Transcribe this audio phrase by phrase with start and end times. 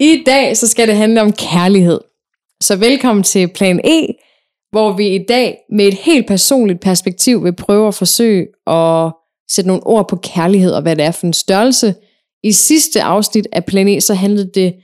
[0.00, 2.00] I dag så skal det handle om kærlighed.
[2.60, 4.06] Så velkommen til Plan E,
[4.70, 9.12] hvor vi i dag med et helt personligt perspektiv vil prøve at forsøge at
[9.50, 11.94] sætte nogle ord på kærlighed og hvad det er for en størrelse.
[12.42, 14.74] I sidste afsnit af Plan E, så handlede det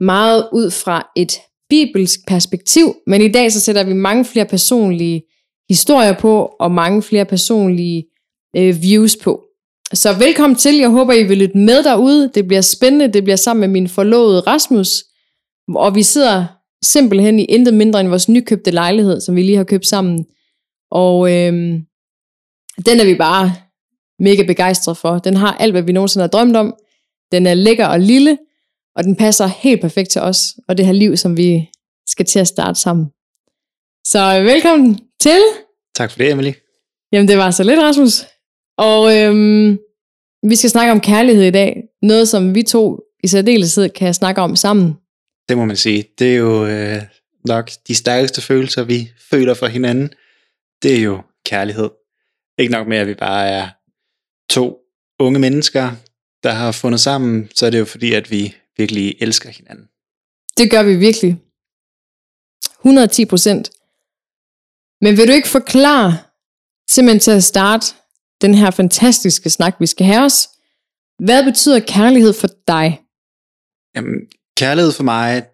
[0.00, 5.22] meget ud fra et bibelsk perspektiv, men i dag så sætter vi mange flere personlige
[5.68, 8.04] historier på, og mange flere personlige
[8.56, 9.44] øh, views på.
[9.92, 13.36] Så velkommen til, jeg håber I vil lytte med derude, det bliver spændende, det bliver
[13.36, 15.04] sammen med min forlovede Rasmus,
[15.74, 16.46] og vi sidder
[16.84, 20.26] simpelthen i intet mindre end vores nykøbte lejlighed, som vi lige har købt sammen,
[20.90, 21.52] og øh,
[22.86, 23.52] den er vi bare
[24.18, 25.18] mega begejstret for.
[25.18, 26.74] Den har alt, hvad vi nogensinde har drømt om,
[27.32, 28.38] den er lækker og lille,
[28.96, 31.70] og den passer helt perfekt til os, og det her liv, som vi
[32.08, 33.06] skal til at starte sammen.
[34.06, 35.40] Så velkommen til.
[35.94, 36.52] Tak for det, Emily.
[37.12, 38.24] Jamen, det var så lidt, Rasmus.
[38.78, 39.78] Og øhm,
[40.48, 41.82] vi skal snakke om kærlighed i dag.
[42.02, 44.94] Noget, som vi to i særdeleshed kan snakke om sammen.
[45.48, 46.04] Det må man sige.
[46.18, 47.02] Det er jo øh,
[47.44, 50.10] nok de stærkeste følelser, vi føler for hinanden.
[50.82, 51.90] Det er jo kærlighed.
[52.58, 53.68] Ikke nok med, at vi bare er
[54.50, 54.78] to
[55.18, 55.90] unge mennesker,
[56.42, 59.88] der har fundet sammen, så er det jo fordi, at vi virkelig elsker hinanden.
[60.56, 61.40] Det gør vi virkelig.
[62.80, 63.70] 110 procent.
[65.00, 66.18] Men vil du ikke forklare,
[66.90, 67.86] simpelthen til at starte
[68.40, 70.48] den her fantastiske snak, vi skal have os,
[71.18, 73.00] hvad betyder kærlighed for dig?
[73.94, 75.48] Jamen, kærlighed for mig,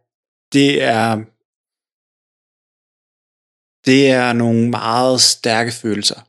[0.53, 1.17] det er,
[3.87, 6.21] det er nogle meget stærke følelser.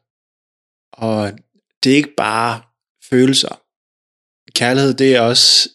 [0.94, 1.32] Og
[1.84, 2.62] det er ikke bare
[3.10, 3.62] følelser.
[4.56, 5.70] Kærlighed, det er også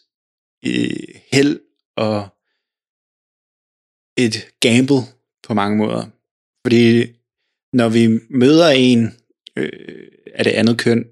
[0.67, 1.61] øh, held
[1.97, 2.29] og
[4.17, 5.03] et gamble
[5.43, 6.07] på mange måder.
[6.65, 7.13] Fordi
[7.73, 9.17] når vi møder en
[9.57, 11.05] øh, af det andet køn,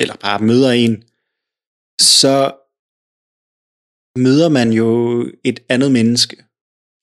[0.00, 1.04] eller bare møder en,
[2.00, 2.36] så
[4.18, 4.88] møder man jo
[5.44, 6.36] et andet menneske,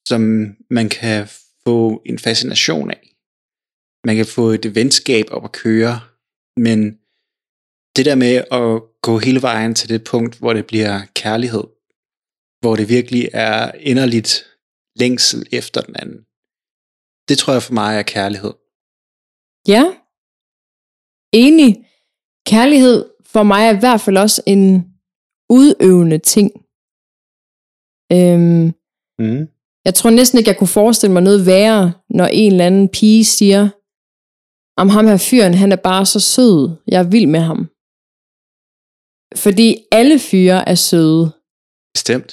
[0.08, 0.22] som
[0.70, 1.28] man kan
[1.64, 3.16] få en fascination af.
[4.06, 5.96] Man kan få et venskab op at køre,
[6.58, 7.00] men
[7.96, 11.64] det der med at gå hele vejen til det punkt, hvor det bliver kærlighed,
[12.62, 14.34] hvor det virkelig er inderligt
[14.96, 16.26] længsel efter den anden,
[17.30, 18.54] det tror jeg for mig er kærlighed.
[19.68, 19.99] Ja,
[21.34, 21.86] enig.
[22.48, 24.66] Kærlighed for mig er i hvert fald også en
[25.50, 26.52] udøvende ting.
[28.12, 28.74] Øhm,
[29.22, 29.48] Mm.
[29.86, 33.26] jeg tror næsten ikke, jeg kunne forestille mig noget værre, når en eller anden pige
[33.26, 33.62] siger,
[34.82, 37.60] om ham her fyren, han er bare så sød, jeg er vild med ham.
[39.44, 41.24] Fordi alle fyre er søde.
[41.96, 42.32] Bestemt.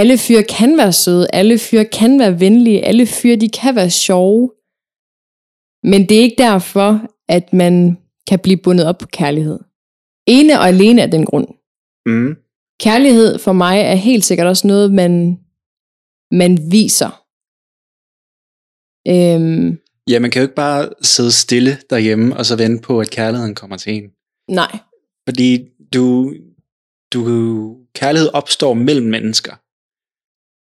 [0.00, 3.90] Alle fyre kan være søde, alle fyre kan være venlige, alle fyre de kan være
[3.90, 4.42] sjove.
[5.90, 6.90] Men det er ikke derfor,
[7.28, 9.58] at man kan blive bundet op på kærlighed.
[10.26, 11.46] Ene og alene af den grund.
[12.06, 12.36] Mm.
[12.80, 15.38] Kærlighed for mig er helt sikkert også noget, man,
[16.30, 17.24] man viser.
[19.08, 19.78] Øhm,
[20.10, 23.54] Ja, man kan jo ikke bare sidde stille derhjemme, og så vente på, at kærligheden
[23.54, 24.10] kommer til en.
[24.50, 24.78] nej,
[25.28, 26.34] Fordi du,
[27.12, 29.52] du, kærlighed opstår mellem mennesker.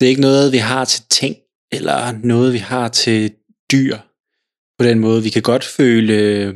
[0.01, 1.37] Det er ikke noget, vi har til ting,
[1.73, 3.35] eller noget, vi har til
[3.73, 3.97] dyr.
[4.83, 6.55] På den måde, vi kan godt føle øh,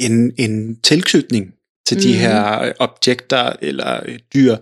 [0.00, 1.54] en, en tilknytning
[1.86, 2.18] til de Mhm.
[2.18, 4.56] her objekter eller øh, dyr,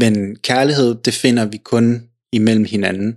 [0.00, 3.16] men kærlighed, det finder vi kun imellem hinanden.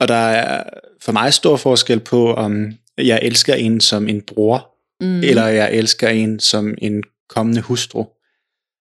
[0.00, 0.64] Og der er
[1.02, 5.20] for mig stor forskel på, om jeg elsker en som en bror, mm, mm.
[5.20, 8.04] eller jeg elsker en som en kommende hustru.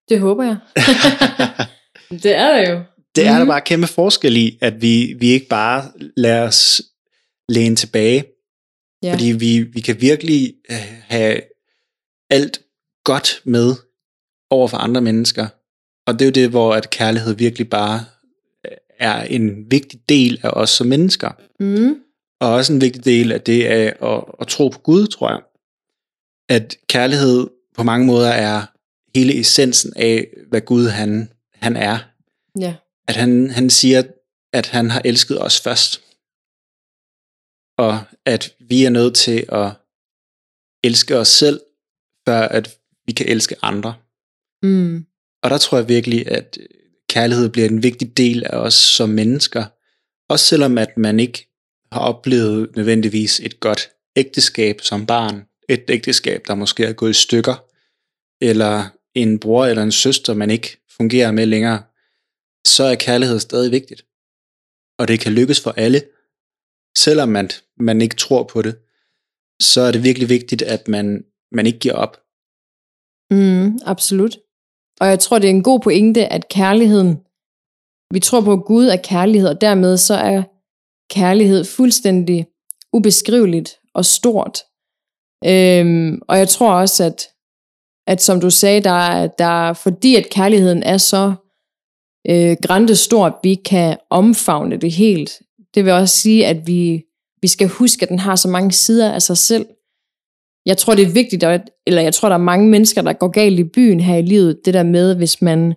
[0.10, 0.58] det håber jeg.
[2.24, 2.82] det er der jo.
[3.16, 3.48] Det er der Mhm.
[3.48, 6.82] bare kæmpe forskel i, at vi, vi ikke bare lader os
[7.50, 8.24] læne tilbage,
[9.06, 9.14] Ja.
[9.14, 10.78] fordi vi, vi kan virkelig øh,
[11.08, 11.42] have
[12.30, 12.62] alt
[13.04, 13.74] godt med
[14.50, 15.48] over for andre mennesker.
[16.08, 18.06] Og det er jo det, hvor at kærlighed virkelig bare
[18.66, 21.32] øh, er en vigtig del af os som mennesker.
[21.60, 21.96] Mm,
[22.40, 25.42] Og også en vigtig del af det af at, at tro på Gud, tror jeg.
[26.50, 28.66] At kærlighed på mange måder er
[29.16, 31.98] hele essensen af, hvad Gud han, han er.
[32.60, 32.76] ja.
[33.08, 34.04] At han, han siger,
[34.54, 36.02] at han har elsket os først.
[37.78, 39.72] Og at vi er nødt til at
[40.84, 41.60] elske os selv,
[42.28, 43.96] før at vi kan elske andre.
[44.64, 45.06] Mm,
[45.44, 46.58] Og der tror jeg virkelig, at
[47.10, 49.66] kærlighed bliver en vigtig del af os som mennesker.
[50.30, 51.48] Også selvom at man ikke
[51.92, 55.44] har oplevet nødvendigvis et godt ægteskab som barn.
[55.70, 57.66] Et ægteskab, der måske er gået i stykker.
[58.42, 61.84] Eller en bror eller en søster, man ikke fungerer med længere.
[62.68, 64.06] Så er kærlighed stadig vigtigt.
[65.00, 66.02] Og det kan lykkes for alle.
[66.98, 67.50] Selvom man,
[67.80, 68.76] man ikke tror på det.
[69.62, 72.18] Så er det virkelig vigtigt, at man, man ikke giver op.
[73.32, 74.38] mm, absolut.
[75.00, 77.18] Og jeg tror, det er en god pointe, at kærligheden
[78.16, 80.44] vi tror på, at Gud er kærlighed, og dermed så er
[81.10, 82.48] kærlighed fuldstændig
[82.94, 84.60] ubeskriveligt og stort.
[85.46, 87.28] Øhm, og jeg tror også, at,
[88.08, 91.34] at som du sagde, der, der fordi at kærligheden er så
[92.30, 95.32] øh, grænte stort, vi kan omfavne det helt.
[95.76, 97.04] Det vil også sige, at vi,
[97.42, 99.66] vi skal huske, at den har så mange sider af sig selv.
[100.66, 103.28] Jeg tror, det er vigtigt, at, eller jeg tror, der er mange mennesker, der går
[103.28, 105.74] galt i byen her i livet, det der med, hvis man,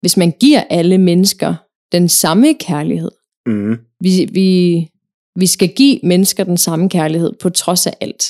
[0.00, 1.54] hvis man giver alle mennesker
[1.92, 3.10] den samme kærlighed.
[3.46, 3.78] Mm.
[4.00, 4.88] Vi, vi,
[5.36, 8.24] vi skal give mennesker den samme kærlighed, på trods af alt.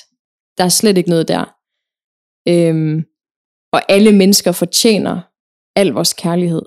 [0.58, 1.44] Der er slet ikke noget der.
[2.48, 3.04] Øhm,
[3.72, 5.20] og alle mennesker fortjener
[5.76, 6.62] al vores kærlighed.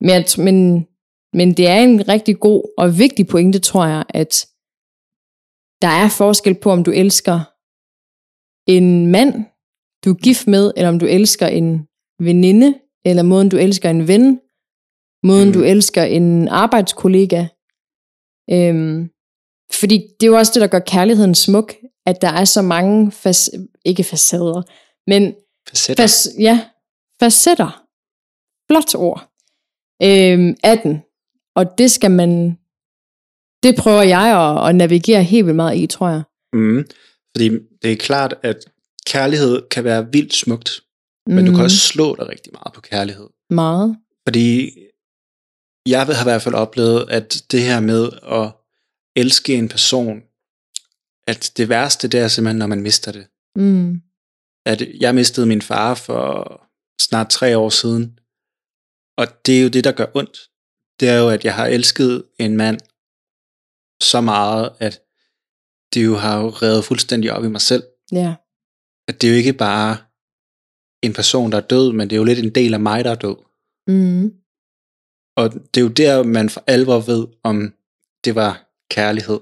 [0.00, 0.86] Men, jeg, men,
[1.34, 4.46] men det er en rigtig god og vigtig pointe, tror jeg, at
[5.82, 7.36] der er forskel på, om du elsker
[8.70, 9.34] en mand,
[10.04, 11.88] du er gift med, eller om du elsker en
[12.20, 14.40] veninde, eller måden du elsker en ven,
[15.26, 15.52] måden Mm.
[15.54, 17.40] du elsker en arbejdskollega.
[18.50, 19.10] Øhm,
[19.80, 21.74] fordi det er jo også det, der gør kærligheden smuk,
[22.06, 23.50] at der er så mange, fas-
[23.84, 24.62] ikke facader,
[25.10, 25.34] men
[25.68, 26.04] Facetter.
[26.04, 26.68] fas- ja,
[27.22, 27.70] facetter.
[28.70, 29.20] Flot ord.
[30.02, 31.02] Øhm, af den.
[31.56, 32.58] Og det skal man,
[33.62, 36.22] det prøver jeg at, at navigere helt vildt meget i, tror jeg.
[36.52, 36.86] Mm.
[37.36, 37.48] Fordi
[37.82, 38.56] det er klart, at
[39.06, 40.80] kærlighed kan være vildt smukt,
[41.26, 41.34] mm.
[41.34, 41.64] men du kan Mhm.
[41.64, 43.28] også slå dig rigtig meget på kærlighed.
[43.50, 43.96] Meget.
[44.28, 44.70] Fordi
[45.88, 48.52] jeg har i hvert fald oplevet, at det her med at
[49.16, 50.22] elske en person,
[51.26, 53.26] at det værste, det er simpelthen, når man mister det.
[53.56, 54.02] Mm.
[54.66, 56.60] At jeg mistede min far for
[57.00, 58.18] snart tre år siden,
[59.18, 60.38] og det er jo det, der gør ondt.
[61.00, 62.80] Det er jo, at jeg har elsket en mand
[64.02, 65.02] så meget, at
[65.94, 67.82] det jo har jo revet fuldstændig op i mig selv.
[68.12, 68.34] Ja.
[69.08, 69.96] At det er jo ikke bare
[71.02, 73.10] en person, der er død, men det er jo lidt en del af mig, der
[73.10, 73.36] er død.
[73.86, 74.32] Mm.
[75.36, 77.74] Og det er jo der, man for alvor ved, om
[78.24, 79.40] det var kærlighed.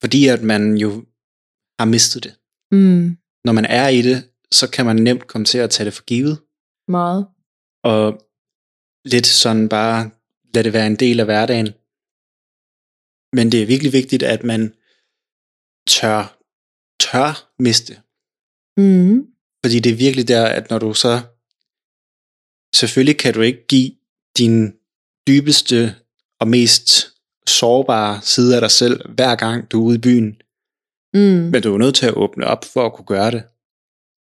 [0.00, 0.90] Fordi at man jo
[1.78, 2.34] har mistet det.
[2.70, 3.16] Mm.
[3.44, 6.04] Når man er i det, så kan man nemt komme til at tage det for
[6.04, 6.38] givet.
[6.88, 7.26] Meget.
[7.84, 8.22] Og
[9.04, 10.10] lidt sådan bare
[10.54, 11.66] lade det være en del af hverdagen.
[13.36, 14.74] Men det er virkelig vigtigt, at man
[15.88, 16.38] tør,
[17.00, 17.94] tør miste.
[18.76, 19.26] Mm.
[19.64, 21.20] Fordi det er virkelig der, at når du så...
[22.74, 23.92] Selvfølgelig kan du ikke give
[24.38, 24.72] din
[25.28, 25.94] dybeste
[26.40, 27.16] og mest
[27.46, 30.40] sårbare side af dig selv, hver gang du er ude i byen.
[31.14, 31.50] Mm.
[31.52, 33.44] Men du er nødt til at åbne op for at kunne gøre det.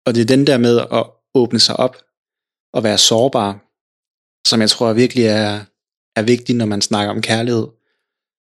[0.06, 1.96] Og det er den der med at åbne sig op
[2.74, 3.52] og være sårbar,
[4.48, 5.66] som jeg tror virkelig er,
[6.20, 7.68] er vigtigt, når man snakker om kærlighed.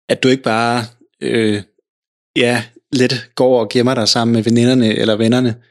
[0.08, 0.84] At du ikke bare
[1.20, 1.62] øh,
[2.36, 5.62] ja, lidt går og gemmer dig sammen med veninderne eller vennerne,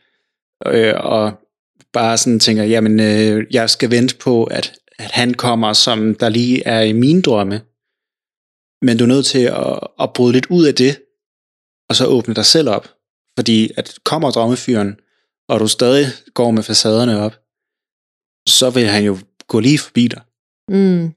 [0.68, 1.32] øh, og
[1.94, 6.30] bare sådan tænker, jamen øh, jeg skal vente på, at, at han kommer, som der
[6.30, 7.62] lige er i mine drømme.
[8.82, 11.02] Men du er nødt til at, at bryde lidt ud af det,
[11.90, 12.88] og så åbne dig selv op.
[13.38, 14.96] Fordi at kommer drømmefyren,
[15.50, 17.36] og du stadig går med facaderne op,
[18.48, 20.22] så vil han jo gå lige forbi dig.
[20.70, 21.14] Mm.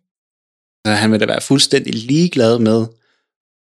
[0.86, 2.86] Så han vil da være fuldstændig ligeglad med,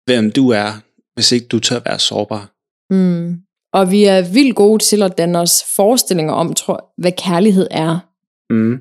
[0.06, 0.70] hvem du er,
[1.14, 2.44] hvis ikke du tør være sårbar.
[2.90, 3.42] Mm.
[3.72, 7.92] Og vi er vildt gode til at danne os forestillinger om, tror, hvad kærlighed er.
[8.52, 8.80] Mm.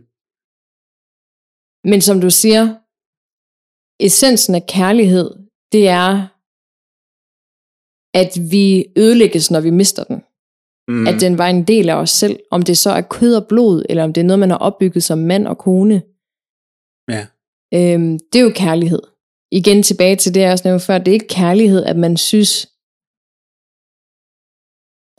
[1.91, 2.75] Men som du siger,
[3.99, 5.29] essensen af kærlighed,
[5.71, 6.27] det er,
[8.13, 10.23] at vi ødelægges, når vi mister den.
[10.87, 11.07] Mm.
[11.07, 12.39] At den var en del af os selv.
[12.51, 15.03] Om det så er kød og blod, eller om det er noget, man har opbygget
[15.03, 16.01] som mand og kone.
[17.75, 19.01] Øhm, det er jo kærlighed.
[19.51, 20.97] Igen tilbage til det, jeg også nævnte før.
[20.97, 22.51] Det er ikke kærlighed, at man synes,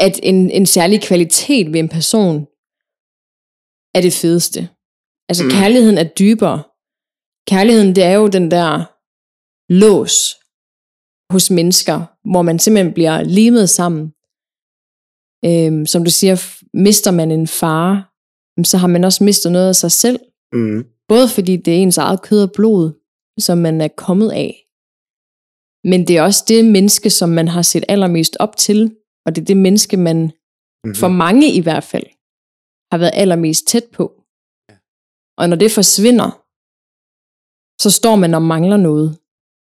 [0.07, 2.37] at en, en særlig kvalitet ved en person
[3.97, 4.61] er det fedeste.
[5.29, 5.51] Altså Mm.
[5.51, 6.63] kærligheden er dybere.
[7.53, 8.73] Kærligheden, det er jo den der
[9.73, 10.15] lås
[11.33, 11.97] hos mennesker,
[12.31, 14.05] hvor man simpelthen bliver limet sammen.
[15.49, 16.37] Øhm, som du siger,
[16.75, 17.89] mister man en far,
[18.65, 20.19] så har man også mistet noget af sig selv.
[20.53, 20.85] Mm.
[21.09, 22.85] Både fordi det er ens eget kød og blod,
[23.41, 24.53] som man er kommet af.
[25.91, 28.97] Men det er også det menneske, som man har set allermest op til,
[29.27, 30.33] og det er det menneske, man
[30.87, 30.95] Mm.
[30.95, 32.07] for mange i hvert fald
[32.93, 34.05] har været allermest tæt på.
[34.69, 34.77] Ja.
[35.41, 36.29] Og når det forsvinder,
[37.83, 39.09] så står man og mangler noget.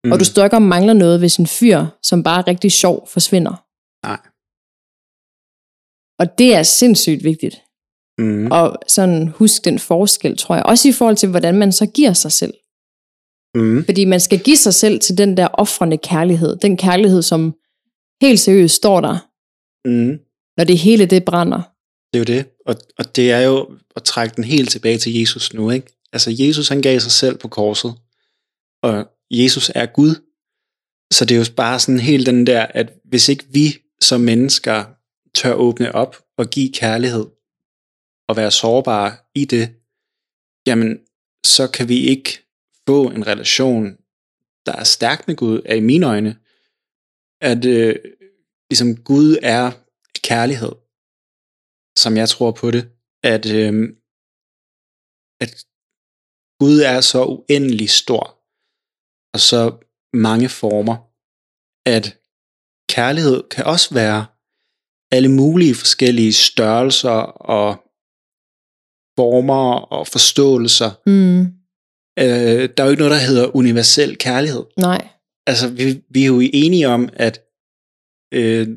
[0.04, 0.12] Mm.
[0.12, 3.06] Og du står ikke og mangler noget, hvis en fyr, som bare er rigtig sjov,
[3.14, 3.54] forsvinder.
[4.06, 4.20] Nej.
[6.20, 7.63] Og det er sindssygt vigtigt.
[8.18, 8.46] Mm.
[8.50, 10.66] Og sådan husk den forskel, tror jeg.
[10.66, 12.54] Også i forhold til, hvordan man så giver sig selv.
[13.54, 13.84] Mm.
[13.84, 16.56] Fordi man skal give sig selv til den der offrende kærlighed.
[16.56, 17.54] Den kærlighed, som
[18.22, 19.18] helt seriøst står der,
[19.88, 20.18] Mm.
[20.56, 21.62] når det hele det brænder.
[22.12, 22.46] Det er jo det.
[22.66, 25.86] Og, og det er jo at trække den helt tilbage til Jesus nu, ikke?
[26.12, 27.94] Altså Jesus han gav sig selv på korset.
[28.82, 30.14] og Jesus er Gud.
[31.12, 34.84] Så det er jo bare sådan helt den der, at hvis ikke vi som mennesker
[35.34, 37.26] tør åbne op og give kærlighed,
[38.28, 39.66] og være sårbare i det,
[40.66, 40.98] jamen
[41.46, 42.30] så kan vi ikke
[42.88, 43.84] få en relation,
[44.66, 46.40] der er stærk med Gud, er i mine øjne,
[47.40, 47.96] at øh,
[48.70, 49.70] ligesom Gud er
[50.24, 50.72] kærlighed,
[51.98, 52.90] som jeg tror på det,
[53.22, 53.96] at, øh,
[55.40, 55.66] at
[56.60, 58.24] Gud er så uendelig stor,
[59.34, 59.60] og så
[60.12, 60.96] mange former,
[61.86, 62.18] at
[62.88, 64.26] kærlighed kan også være
[65.10, 67.18] alle mulige forskellige størrelser
[67.56, 67.83] og
[69.16, 70.90] former og forståelser.
[71.06, 71.40] Mm.
[72.18, 74.64] Øh, der er jo ikke noget, der hedder universel kærlighed.
[74.78, 75.08] Nej.
[75.46, 77.42] Altså, vi, vi er jo enige om, at,
[78.32, 78.68] øh,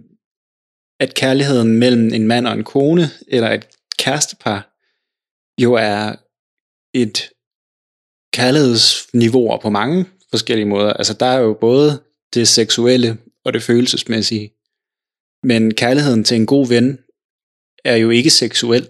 [1.00, 3.68] at kærligheden mellem en mand og en kone, eller et
[4.00, 4.74] kærestepar,
[5.62, 6.16] jo er
[6.94, 7.30] et
[8.34, 10.94] kærlighedsniveau på mange forskellige måder.
[10.94, 12.04] Altså, der er jo både
[12.34, 14.54] det seksuelle og det følelsesmæssige.
[15.44, 17.00] Men kærligheden til en god ven
[17.86, 18.88] er jo ikke seksuel.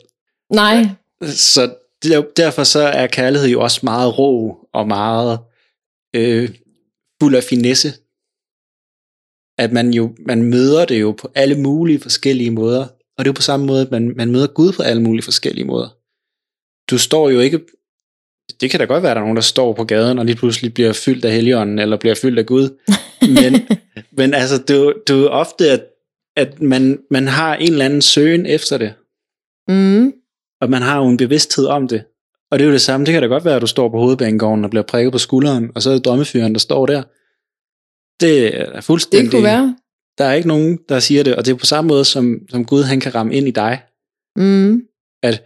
[0.54, 0.86] Nej.
[1.22, 1.76] Så
[2.38, 5.40] derfor så er kærlighed jo også meget rå og meget
[6.16, 6.50] øh,
[7.22, 7.94] fuld af finesse.
[9.58, 12.88] At man jo man møder det jo på alle mulige forskellige måder.
[13.18, 15.24] Og det er jo på samme måde, at man, man møder Gud på alle mulige
[15.24, 15.90] forskellige måder.
[16.90, 17.60] Du står jo ikke...
[18.62, 20.36] Det kan da godt være, at der er nogen, der står på gaden og lige
[20.36, 22.78] pludselig bliver fyldt af Helligånden, eller bliver fyldt af Gud.
[23.22, 23.68] Men,
[24.18, 25.86] men altså, det er jo ofte, at,
[26.36, 28.94] at man, man har en eller anden søgen efter det.
[29.68, 30.14] Mm.
[30.62, 32.04] Og man har jo en bevidsthed om det.
[32.52, 33.06] Og det er jo det samme.
[33.06, 35.72] Det kan da godt være, at du står på hovedbanegården og bliver prikket på skulderen,
[35.76, 37.04] og så er det drømmefyren, der står der.
[38.20, 39.32] Det er fuldstændig...
[39.32, 39.78] Det kunne være.
[40.18, 42.66] Der er ikke nogen, der siger det, og det er på samme måde, som, som
[42.66, 43.84] Gud han kan ramme ind i dig.
[44.36, 44.88] Mm.
[45.24, 45.44] At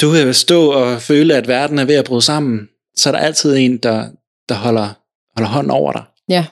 [0.00, 3.18] du kan stå og føle, at verden er ved at bryde sammen, så er der
[3.18, 4.10] altid en, der,
[4.48, 4.88] der holder,
[5.36, 6.04] holder hånden over dig.
[6.28, 6.46] Ja.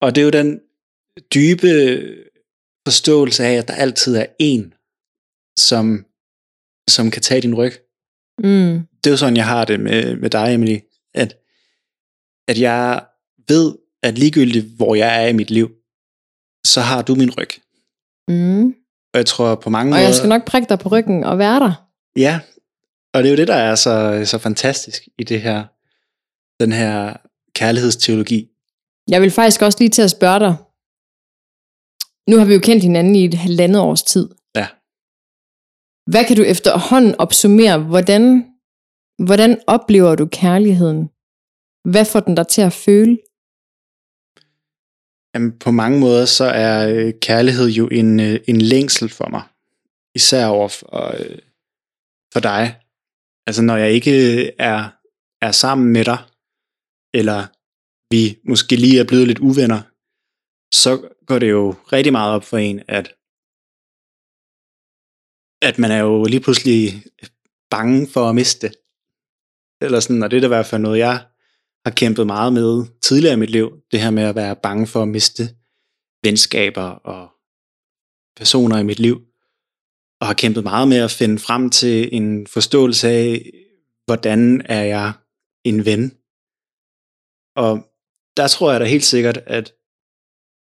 [0.00, 0.60] Og det er jo den
[1.34, 2.00] dybe
[2.86, 4.74] forståelse af, at der altid er en,
[5.58, 6.04] som,
[6.88, 7.72] som kan tage din ryg.
[8.38, 8.86] Mm.
[9.04, 10.78] Det er jo sådan, jeg har det med, med dig, Emily,
[11.14, 11.38] at,
[12.48, 13.06] at jeg
[13.48, 15.70] ved, at ligegyldigt hvor jeg er i mit liv,
[16.66, 17.50] så har du min ryg.
[18.28, 18.66] Mm.
[19.12, 20.02] Og jeg tror på mange Og måder...
[20.02, 21.88] jeg skal nok prikke dig på ryggen og være der.
[22.16, 22.40] Ja,
[23.14, 25.64] og det er jo det, der er så, så fantastisk i det her,
[26.60, 27.16] den her
[27.54, 28.48] kærlighedsteologi.
[29.08, 30.56] Jeg vil faktisk også lige til at spørge dig.
[32.30, 34.28] Nu har vi jo kendt hinanden i et halvandet års tid.
[36.06, 37.78] Hvad kan du efterhånden opsummere?
[37.78, 38.44] Hvordan,
[39.18, 41.10] hvordan oplever du kærligheden?
[41.92, 43.18] Hvad får den dig til at føle?
[45.34, 49.42] Jamen, på mange måder, så er øh, kærlighed jo en, øh, en længsel for mig.
[50.14, 51.38] Især over for, øh,
[52.32, 52.80] for dig.
[53.46, 54.88] Altså, når jeg ikke øh, er,
[55.42, 56.18] er sammen med dig,
[57.14, 57.46] eller
[58.14, 59.82] vi måske lige er blevet lidt uvenner,
[60.74, 63.14] så går det jo rigtig meget op for en, at,
[65.62, 67.28] at man er jo lige pludselig øh,
[67.70, 68.76] bange for at miste det.
[69.80, 71.26] Eller sådan, og det er da i hvert fald noget, jeg
[71.84, 73.72] har kæmpet meget med tidligere i mit liv.
[73.92, 75.42] Det her med at være bange for at miste
[76.22, 77.28] venskaber og
[78.36, 79.20] personer i mit liv.
[80.20, 83.52] Og har kæmpet meget med at finde frem til en forståelse af,
[84.04, 85.12] hvordan er jeg
[85.64, 86.16] en ven.
[87.56, 87.86] Og
[88.36, 89.72] der tror jeg da helt sikkert, at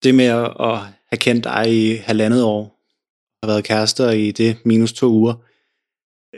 [0.03, 0.77] det med at
[1.10, 2.78] have kendt dig i halvandet år,
[3.41, 5.34] og været kærester i det minus to uger,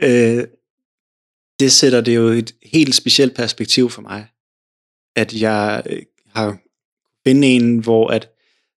[0.02, 0.46] øh,
[1.60, 4.26] det sætter det jo et helt specielt perspektiv for mig.
[5.16, 6.58] At jeg øh, har
[7.26, 8.30] fundet en, hvor at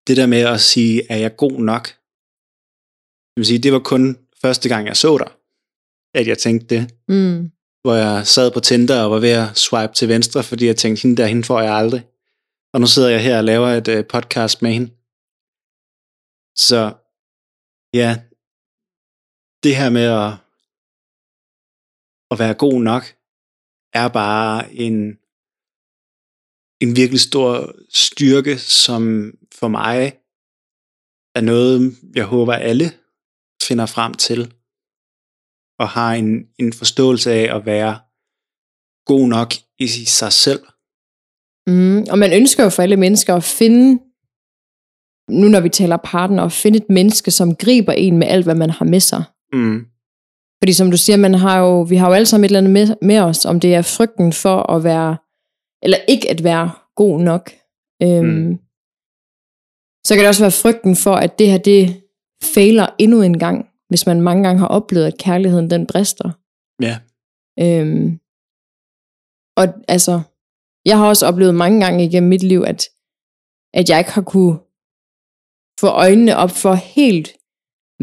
[0.07, 1.87] det der med at sige, er jeg god nok?
[3.31, 5.31] Det vil sige, det var kun første gang, jeg så dig,
[6.13, 6.93] at jeg tænkte det.
[7.07, 7.51] Mm.
[7.81, 11.01] Hvor jeg sad på Tinder og var ved at swipe til venstre, fordi jeg tænkte,
[11.01, 12.03] hende der, hende får jeg aldrig.
[12.73, 14.91] Og nu sidder jeg her og laver et øh, podcast med hende.
[16.55, 16.93] Så
[17.99, 18.09] ja,
[19.63, 20.31] det her med at,
[22.31, 23.03] at være god nok,
[23.93, 25.19] er bare en,
[26.83, 29.03] en virkelig stor styrke, som
[29.59, 29.99] for mig
[31.35, 32.87] er noget, jeg håber alle
[33.67, 34.53] finder frem til,
[35.79, 37.99] og har en, en forståelse af at være
[39.05, 40.63] god nok i sig selv.
[41.67, 42.03] Mm.
[42.11, 44.04] Og man ønsker jo for alle mennesker at finde,
[45.29, 48.55] nu når vi taler partner, at finde et menneske, som griber en med alt, hvad
[48.55, 49.23] man har med sig.
[49.53, 49.85] Mm.
[50.63, 52.73] Fordi som du siger, man har jo, vi har jo alle sammen et eller andet
[52.73, 55.17] med, med os, om det er frygten for at være,
[55.83, 57.51] eller ikke at være god nok.
[58.03, 58.59] Øhm, Mm.
[60.05, 62.01] Så kan det også være frygten for, at det her, det
[62.43, 66.31] fejler endnu en gang, hvis man mange gange har oplevet, at kærligheden den brister.
[66.81, 66.97] Ja,
[67.59, 68.19] Øhm,
[69.57, 70.21] og altså,
[70.85, 72.89] Jeg har også oplevet mange gange igennem mit liv, at,
[73.73, 74.57] at jeg ikke har kunne
[75.79, 77.35] få øjnene op for helt,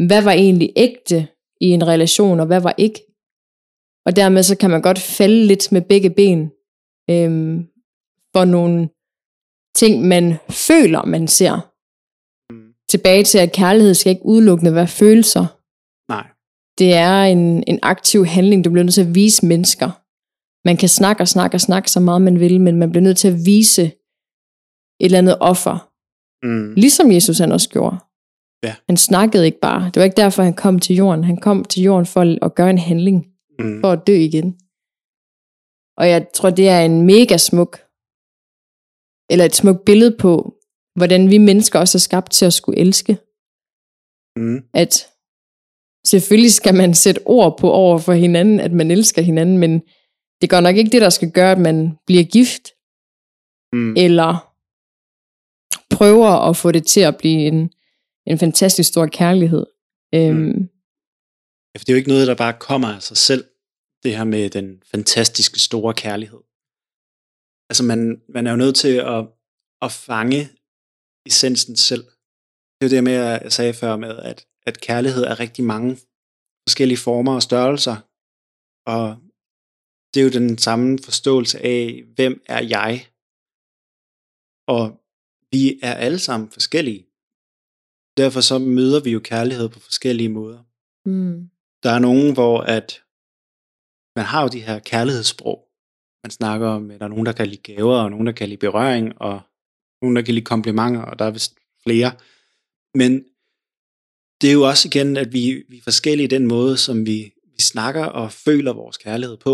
[0.07, 1.27] hvad var egentlig ægte
[1.61, 2.99] i en relation, og hvad var ikke.
[4.05, 6.51] Og dermed så kan man godt falde lidt med begge ben
[7.09, 7.67] øhm,
[8.33, 8.89] for nogle
[9.75, 11.55] ting, man føler, man ser.
[12.53, 12.73] Mm.
[12.89, 15.45] Tilbage til, at kærlighed skal ikke udelukkende være følelser.
[16.11, 16.27] Nej.
[16.77, 19.89] Det er en, en aktiv handling, du bliver nødt til at vise mennesker.
[20.67, 23.17] Man kan snakke og snakke og snakke så meget man vil, men man bliver nødt
[23.17, 23.93] til at vise et
[24.99, 25.92] eller andet offer.
[26.43, 26.73] Mm.
[26.73, 27.97] Ligesom Jesus han også gjorde.
[28.63, 28.75] Ja.
[28.89, 29.85] Han snakkede ikke bare.
[29.85, 31.23] Det var ikke derfor, han kom til jorden.
[31.23, 33.25] Han kom til jorden for at gøre en handling,
[33.59, 33.81] Mm.
[33.81, 34.59] for at dø igen.
[35.97, 37.73] Og jeg tror, det er en mega smuk,
[39.31, 40.55] eller et smukt billede på,
[40.95, 43.13] hvordan vi mennesker også er skabt til at skulle elske.
[44.35, 44.59] Mm.
[44.73, 45.07] At
[46.07, 49.79] selvfølgelig skal man sætte ord på over for hinanden, at man elsker hinanden, men
[50.41, 52.65] det går nok ikke det, der skal gøre, at man bliver gift,
[53.75, 53.93] Mm.
[53.97, 54.52] eller
[56.03, 57.73] prøver at få det til at blive en,
[58.27, 59.65] en fantastisk stor kærlighed.
[60.15, 60.69] Øhm, mm.
[61.71, 63.43] Ja, for det er jo ikke noget, der bare kommer af sig selv,
[64.03, 66.41] det her med den fantastiske store kærlighed.
[67.69, 69.27] Altså man, man er jo nødt til at,
[69.81, 70.49] at fange
[71.25, 72.03] essensen selv.
[72.75, 75.97] Det er jo det med, jeg sagde før med, at, at kærlighed er rigtig mange
[76.67, 77.97] forskellige former og størrelser.
[78.85, 79.03] Og
[80.13, 83.07] det er jo den samme forståelse af, hvem er jeg?
[84.67, 85.02] Og
[85.53, 87.03] vi er alle sammen forskellige.
[88.17, 90.59] Derfor så møder vi jo kærlighed på forskellige måder
[91.05, 91.49] mm,
[91.83, 93.03] der er nogen, hvor at
[94.15, 95.67] man har jo de her kærlighedssprog.
[96.23, 98.49] Man snakker om, at der er nogen, der kan lide gaver, og nogen, der kan
[98.49, 99.41] lide berøring, og
[100.01, 102.11] nogen, der kan lide komplimenter, og der er vist flere.
[102.95, 103.11] Men
[104.41, 107.33] det er jo også igen, at vi, vi er forskellige i den måde, som vi,
[107.53, 109.53] vi snakker og føler vores kærlighed på.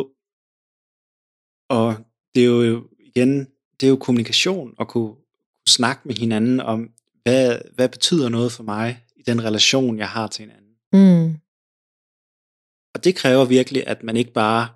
[1.69, 1.95] Og
[2.35, 3.45] det er jo igen,
[3.79, 5.18] det er jo kommunikation at kunne, kunne
[5.69, 6.89] snakke med hinanden om,
[7.23, 10.69] hvad, hvad betyder noget for mig i den relation, jeg har til hinanden.
[10.93, 11.34] mm,
[12.95, 14.67] Og det kræver virkelig, at man ikke bare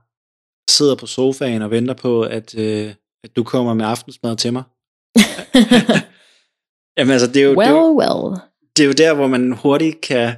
[0.69, 4.63] sidder på sofaen og venter på, at, øh, at du kommer med aftensmad til mig.
[6.97, 8.39] Jamen altså, det er, jo, det, er well, jo, well.
[8.77, 10.35] det er jo der, hvor man hurtigt kan,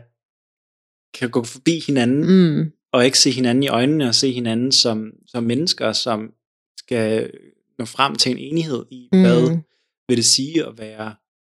[1.19, 2.71] kan gå forbi hinanden, mm.
[2.93, 6.31] Og ikke se hinanden i øjnene, og se hinanden som, som mennesker, som
[6.77, 7.31] skal
[7.79, 9.21] nå frem til en enighed i, mm.
[9.21, 9.57] hvad.
[10.07, 11.15] Vil det sige at være,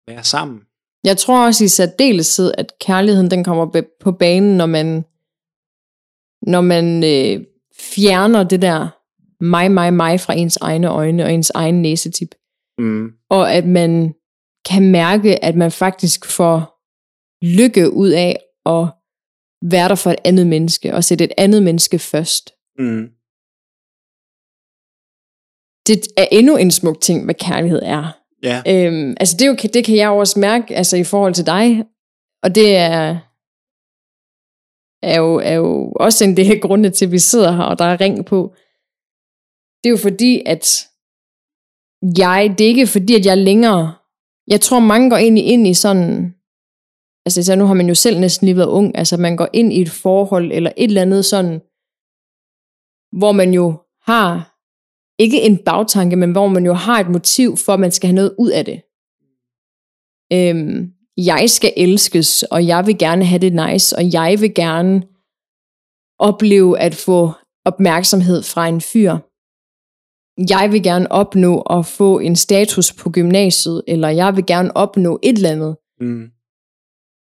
[0.08, 0.60] være sammen.
[1.04, 5.04] Jeg tror også i særdeleshed, at kærligheden den kommer på banen, når man,
[6.42, 7.46] når man øh,
[7.78, 8.88] fjerner det der
[9.44, 12.34] mig, mig, mig fra ens egne øjne og ens egen næsetip.
[12.78, 13.12] Mm.
[13.30, 14.14] Og at man
[14.68, 16.58] kan mærke, at man faktisk får
[17.44, 18.88] lykke ud af at
[19.62, 22.50] være der for et andet menneske, og sætte et andet menneske først.
[22.78, 23.04] Mm.
[25.86, 28.17] Det er endnu en smuk ting, hvad kærlighed er.
[28.42, 31.46] Ja, Øhm, altså det, er jo, det kan jeg også mærke altså i forhold til
[31.46, 31.84] dig,
[32.42, 33.18] og det er,
[35.02, 37.78] er, jo, er jo også en del af grundene til, at vi sidder her, og
[37.78, 38.54] der er ring på.
[39.80, 40.64] Det er jo fordi, at
[42.18, 43.94] jeg, det er ikke fordi, at jeg længere,
[44.46, 46.34] jeg tror mange går ind i, ind i sådan,
[47.26, 49.72] altså så nu har man jo selv næsten lige været ung, altså man går ind
[49.72, 51.60] i et forhold, eller et eller andet sådan,
[53.18, 53.66] hvor man jo
[54.02, 54.57] har
[55.18, 58.14] ikke en bagtanke, men hvor man jo har et motiv for, at man skal have
[58.14, 58.82] noget ud af det.
[60.32, 65.02] Øhm, jeg skal elskes, og jeg vil gerne have det nice, og jeg vil gerne
[66.18, 67.32] opleve at få
[67.64, 69.16] opmærksomhed fra en fyr.
[70.50, 75.18] Jeg vil gerne opnå at få en status på gymnasiet, eller jeg vil gerne opnå
[75.22, 75.76] et eller andet.
[76.00, 76.30] mm.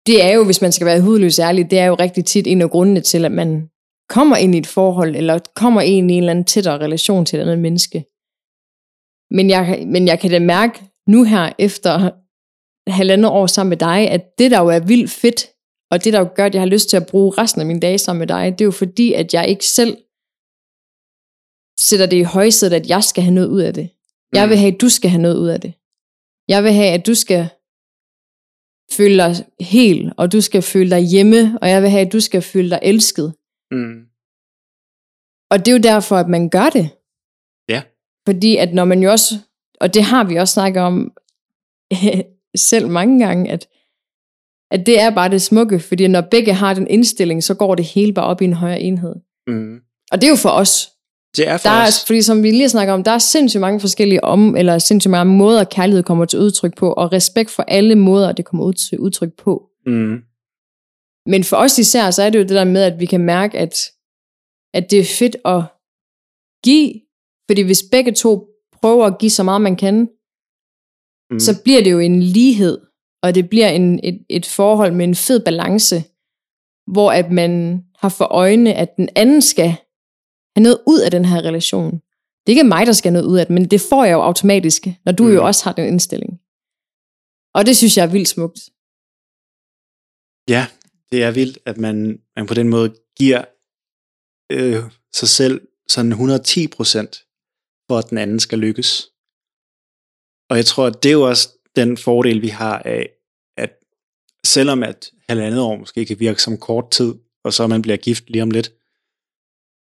[0.07, 2.62] Det er jo, hvis man skal være hudløs ærlig, det er jo rigtig tit en
[2.62, 3.68] af grundene til, at man
[4.14, 7.37] kommer ind i et forhold, eller kommer ind i en eller anden tættere relation til
[7.37, 7.98] et andet menneske.
[9.37, 12.11] Men jeg, men jeg kan da mærke nu her, efter
[12.90, 15.40] halvandet år sammen med dig, at det der jo er vildt fedt,
[15.90, 17.81] og det der jo gør, at jeg har lyst til at bruge resten af mine
[17.81, 19.96] dage sammen med dig, det er jo fordi, at jeg ikke selv
[21.81, 23.90] sætter det i højsædet, at jeg skal have noget ud af det.
[24.33, 25.72] Jeg vil have, at du skal have noget ud af det.
[26.48, 27.48] Jeg vil have, at du skal
[28.92, 32.20] føle dig hel, og du skal føle dig hjemme, og jeg vil have, at du
[32.20, 33.35] skal føle dig elsket.
[33.72, 34.00] Mm.
[35.50, 36.90] Og det er jo derfor, at man gør det.
[37.68, 37.82] Ja.
[38.28, 39.35] Fordi at når man jo også,
[39.80, 41.12] og det har vi også snakket om
[42.70, 43.68] selv mange gange, at,
[44.70, 47.85] at det er bare det smukke, fordi når begge har den indstilling, så går det
[47.85, 49.14] hele bare op i en højere enhed.
[49.46, 49.80] Mm.
[50.12, 50.88] Og det er jo for os.
[51.37, 52.04] Det er for Der er, os.
[52.06, 55.35] fordi som vi lige snakker om, der er sindssygt mange forskellige om, eller sindssygt mange
[55.35, 58.98] måder, kærlighed kommer til udtryk på, og respekt for alle måder, det kommer ud til
[58.98, 59.68] udtryk på.
[59.87, 60.22] Mm.
[61.26, 63.58] Men for os især, så er det jo det der med, at vi kan mærke,
[63.58, 63.74] at,
[64.74, 65.62] at det er fedt at
[66.64, 67.00] give,
[67.50, 69.96] fordi hvis begge to prøver at give så meget, man kan,
[71.30, 71.40] mm.
[71.40, 72.80] så bliver det jo en lighed,
[73.22, 75.96] og det bliver en, et, et forhold med en fed balance,
[76.92, 79.70] hvor at man har for øjne, at den anden skal
[80.56, 81.92] have noget ud af den her relation.
[82.40, 84.12] Det er ikke mig, der skal have noget ud af det, men det får jeg
[84.12, 85.35] jo automatisk, når du mm.
[85.35, 86.40] jo også har den indstilling.
[87.54, 88.61] Og det synes jeg er vildt smukt.
[90.48, 90.66] Ja,
[91.12, 93.44] det er vildt, at man, man på den måde giver
[94.53, 97.27] øh, sig selv sådan 110 procent,
[97.88, 99.11] for at den anden skal lykkes.
[100.51, 103.11] Og jeg tror, at det er jo også den fordel, vi har af,
[103.57, 103.70] at
[104.46, 108.31] selvom at halvandet år måske kan virke som kort tid, og så man bliver gift
[108.31, 108.72] lige om lidt,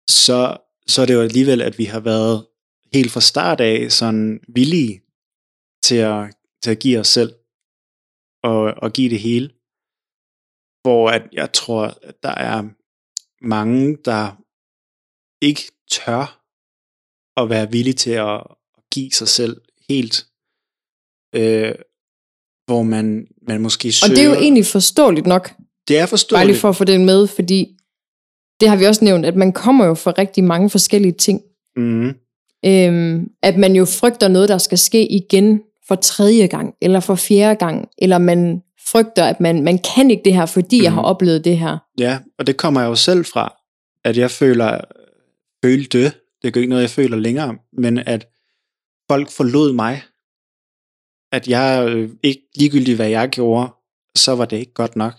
[0.09, 2.47] så, så er det jo alligevel, at vi har været
[2.93, 5.01] helt fra start af sådan villige
[5.83, 7.33] til at, til at give os selv
[8.43, 9.56] og, og give det hele.
[10.87, 12.63] Hvor at jeg tror, at der er
[13.45, 14.31] mange, der
[15.41, 16.43] ikke tør
[17.41, 18.41] at være villige til at
[18.91, 20.25] give sig selv helt.
[21.35, 21.75] Øh,
[22.65, 24.11] hvor man, man måske søger...
[24.11, 25.53] Og det er jo egentlig forståeligt nok.
[25.87, 26.39] Det er forståeligt.
[26.39, 27.77] Bare lige for at få den med, fordi
[28.59, 31.41] det har vi også nævnt, at man kommer jo fra rigtig mange forskellige ting.
[31.75, 32.07] Mm.
[32.65, 37.15] Øhm, at man jo frygter noget, der skal ske igen for tredje gang, eller for
[37.15, 40.83] fjerde gang, eller man frygter, at man, man kan ikke det her, fordi mm.
[40.83, 41.09] jeg har mhm.
[41.09, 41.77] oplevet det her.
[41.97, 43.55] Ja, og det kommer jeg jo selv fra,
[44.03, 44.81] at jeg føler,
[45.63, 48.27] følte, det er ikke noget, jeg føler længere, men at
[49.09, 50.01] folk forlod mig,
[51.31, 53.69] at jeg øh, ikke ligegyldigt, hvad jeg gjorde,
[54.15, 55.13] så var det ikke godt nok.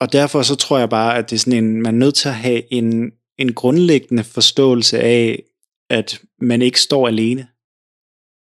[0.00, 2.28] Og derfor så tror jeg bare, at det er sådan en, man er nødt til
[2.28, 5.42] at have en, en grundlæggende forståelse af,
[5.90, 7.48] at man ikke står alene,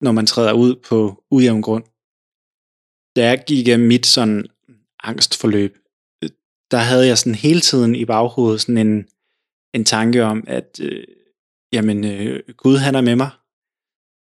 [0.02, 1.84] når man træder ud på ujævn grund.
[3.20, 4.48] Da jeg gik af mit sådan
[5.04, 5.78] angstforløb,
[6.24, 6.30] øh,
[6.72, 9.08] der havde jeg sådan hele tiden i baghovedet sådan en,
[9.74, 11.04] en tanke om, at øh,
[11.74, 13.30] jamen, øh, Gud han er med mig,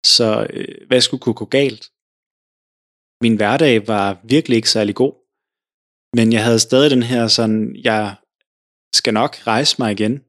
[0.06, 1.90] så øh, hvad skulle kunne gå galt?
[3.22, 5.14] Min hverdag var virkelig ikke særlig god,
[6.16, 8.14] men jeg havde stadig den her sådan, jeg
[8.94, 10.24] skal nok rejse mig igen.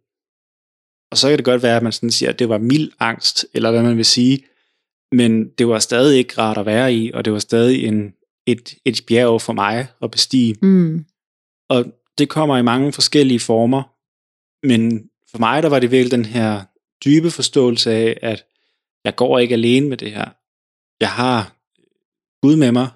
[1.12, 3.46] Og så kan det godt være, at man sådan siger, at det var mild angst,
[3.54, 4.46] eller hvad man vil sige,
[5.12, 8.17] men det var stadig ikke rart at være i, og det var stadig en,
[8.48, 10.56] et, et bjerg for mig at bestige.
[10.62, 11.06] Mm.
[11.70, 11.86] Og
[12.18, 13.84] det kommer i mange forskellige former,
[14.68, 16.66] men for mig der var det virkelig den her
[17.06, 18.46] dybe forståelse af, at
[19.04, 20.30] jeg går ikke alene med det her.
[21.00, 21.40] Jeg har
[22.42, 22.90] Gud med mig,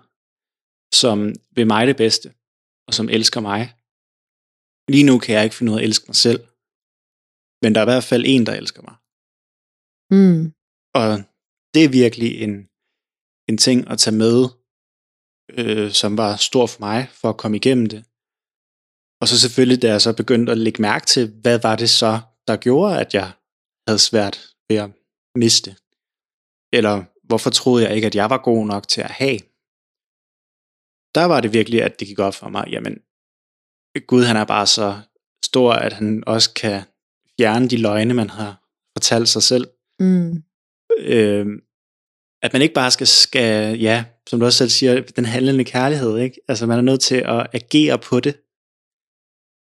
[0.94, 2.34] som vil mig det bedste,
[2.88, 3.74] og som elsker mig.
[4.88, 6.42] Lige nu kan jeg ikke finde ud af at elske mig selv,
[7.62, 8.96] men der er i hvert fald en, der elsker mig.
[10.16, 10.54] Mm.
[10.94, 11.10] Og
[11.74, 12.54] det er virkelig en,
[13.50, 14.61] en ting at tage med,
[15.58, 18.04] øh, som var stor for mig, for at komme igennem det.
[19.22, 22.20] Og så selvfølgelig, da jeg så begyndte at lægge mærke til, hvad var det så,
[22.48, 23.32] der gjorde, at jeg
[23.88, 24.90] havde svært ved at
[25.36, 25.76] miste.
[26.74, 29.40] Eller hvorfor troede jeg ikke, at jeg var god nok til at have.
[31.16, 33.02] Der var det virkelig, at det gik op for mig, jamen,
[34.08, 35.00] Gud han er bare så
[35.46, 36.84] stor, at han også kan
[37.40, 38.62] fjerne de løgne, man har
[38.98, 39.68] fortalt sig selv.
[40.00, 40.44] Mm.
[40.98, 41.48] Øh,
[42.42, 46.18] at man ikke bare skal, skal, ja, som du også selv siger, den handlende kærlighed,
[46.18, 46.42] ikke?
[46.48, 48.36] Altså man er nødt til at agere på det.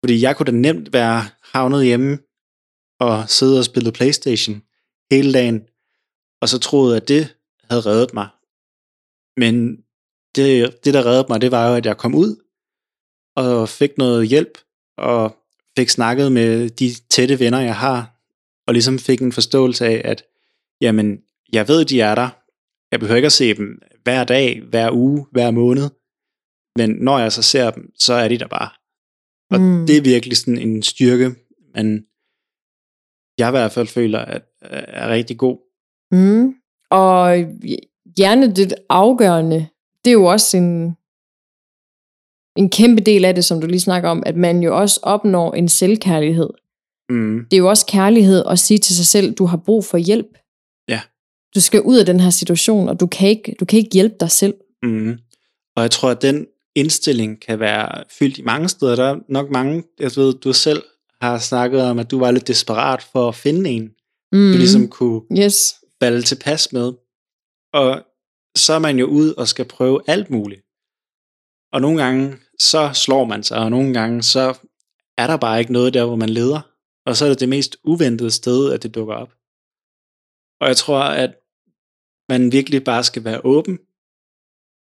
[0.05, 2.19] Fordi jeg kunne da nemt være havnet hjemme
[3.01, 4.63] og sidde og spille Playstation
[5.11, 5.61] hele dagen,
[6.41, 7.37] og så troede at det
[7.71, 8.29] havde reddet mig.
[9.37, 9.77] Men
[10.35, 12.37] det, det, der reddede mig, det var jo, at jeg kom ud
[13.37, 14.59] og fik noget hjælp,
[14.97, 15.37] og
[15.79, 18.17] fik snakket med de tætte venner, jeg har,
[18.67, 20.25] og ligesom fik en forståelse af, at
[20.81, 22.29] jamen, jeg ved, de er der.
[22.93, 25.91] Jeg behøver ikke at se dem hver dag, hver uge, hver måned.
[26.77, 28.71] Men når jeg så ser dem, så er de der bare.
[29.51, 29.87] Og mm.
[29.87, 31.29] det er virkelig sådan en styrke,
[31.75, 31.87] men
[33.39, 35.59] jeg i hvert fald føler, at er rigtig god.
[36.13, 36.55] Mm.
[36.91, 37.37] Og
[38.17, 39.69] gerne det afgørende,
[40.05, 40.97] det er jo også en,
[42.57, 45.55] en kæmpe del af det, som du lige snakker om, at man jo også opnår
[45.55, 46.51] en selvkærlighed.
[47.11, 47.47] Mm.
[47.51, 50.39] Det er jo også kærlighed at sige til sig selv, du har brug for hjælp.
[51.55, 54.17] Du skal ud af den her situation, og du kan ikke, du kan ikke hjælpe
[54.21, 54.55] dig selv.
[54.83, 55.19] Mm.
[55.77, 58.97] Og jeg tror, at den indstilling kan være fyldt i mange steder.
[58.97, 60.83] Der er nok mange, jeg ved, du selv
[61.21, 63.83] har snakket om, at du var lidt desperat for at finde en,
[64.33, 64.53] mm.
[64.53, 65.75] du ligesom kunne yes.
[66.03, 66.93] falde tilpas med.
[67.73, 68.03] Og
[68.57, 70.63] så er man jo ud og skal prøve alt muligt.
[71.73, 74.59] Og nogle gange, så slår man sig, og nogle gange, så
[75.19, 76.61] er der bare ikke noget der, hvor man leder.
[77.07, 79.33] Og så er det det mest uventede sted, at det dukker op.
[80.61, 81.31] Og jeg tror, at
[82.29, 83.79] man virkelig bare skal være åben.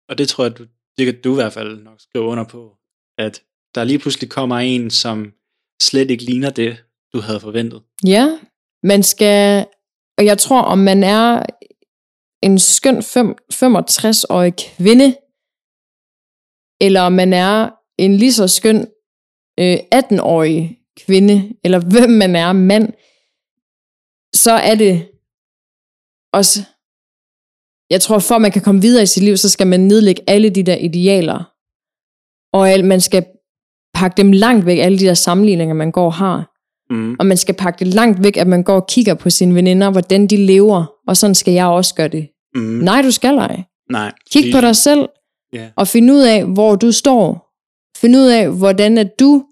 [0.09, 0.65] Og det tror jeg, du,
[0.97, 2.77] det kan du i hvert fald nok skrive under på,
[3.17, 3.43] at
[3.75, 5.33] der lige pludselig kommer en, som
[5.81, 7.83] slet ikke ligner det, du havde forventet.
[8.05, 8.39] Ja,
[8.83, 9.65] man skal
[10.19, 11.45] og jeg tror, om man er
[12.43, 15.15] en skøn 65-årig kvinde,
[16.81, 18.87] eller om man er en lige så skøn
[19.59, 22.93] øh, 18-årig kvinde, eller hvem man er, mand,
[24.35, 25.11] så er det
[26.33, 26.59] også,
[27.89, 30.21] jeg tror, for at man kan komme videre i sit liv, så skal man nedlægge
[30.27, 31.53] alle de der idealer,
[32.53, 33.25] og al, man skal
[33.93, 36.55] pakke dem langt væk, alle de der sammenligninger, man går og har.
[36.93, 37.15] Mm.
[37.19, 39.91] Og man skal pakke det langt væk, at man går og kigger på sine veninder,
[39.91, 42.29] hvordan de lever, og sådan skal jeg også gøre det.
[42.55, 42.61] Mm.
[42.61, 43.63] Nej, du skal ej.
[43.89, 44.11] Nej.
[44.31, 45.09] Kig fordi- på dig selv,
[45.53, 45.69] Ja.
[45.75, 47.45] og find ud af, hvor du står.
[47.97, 49.45] Find ud af, hvordan at du,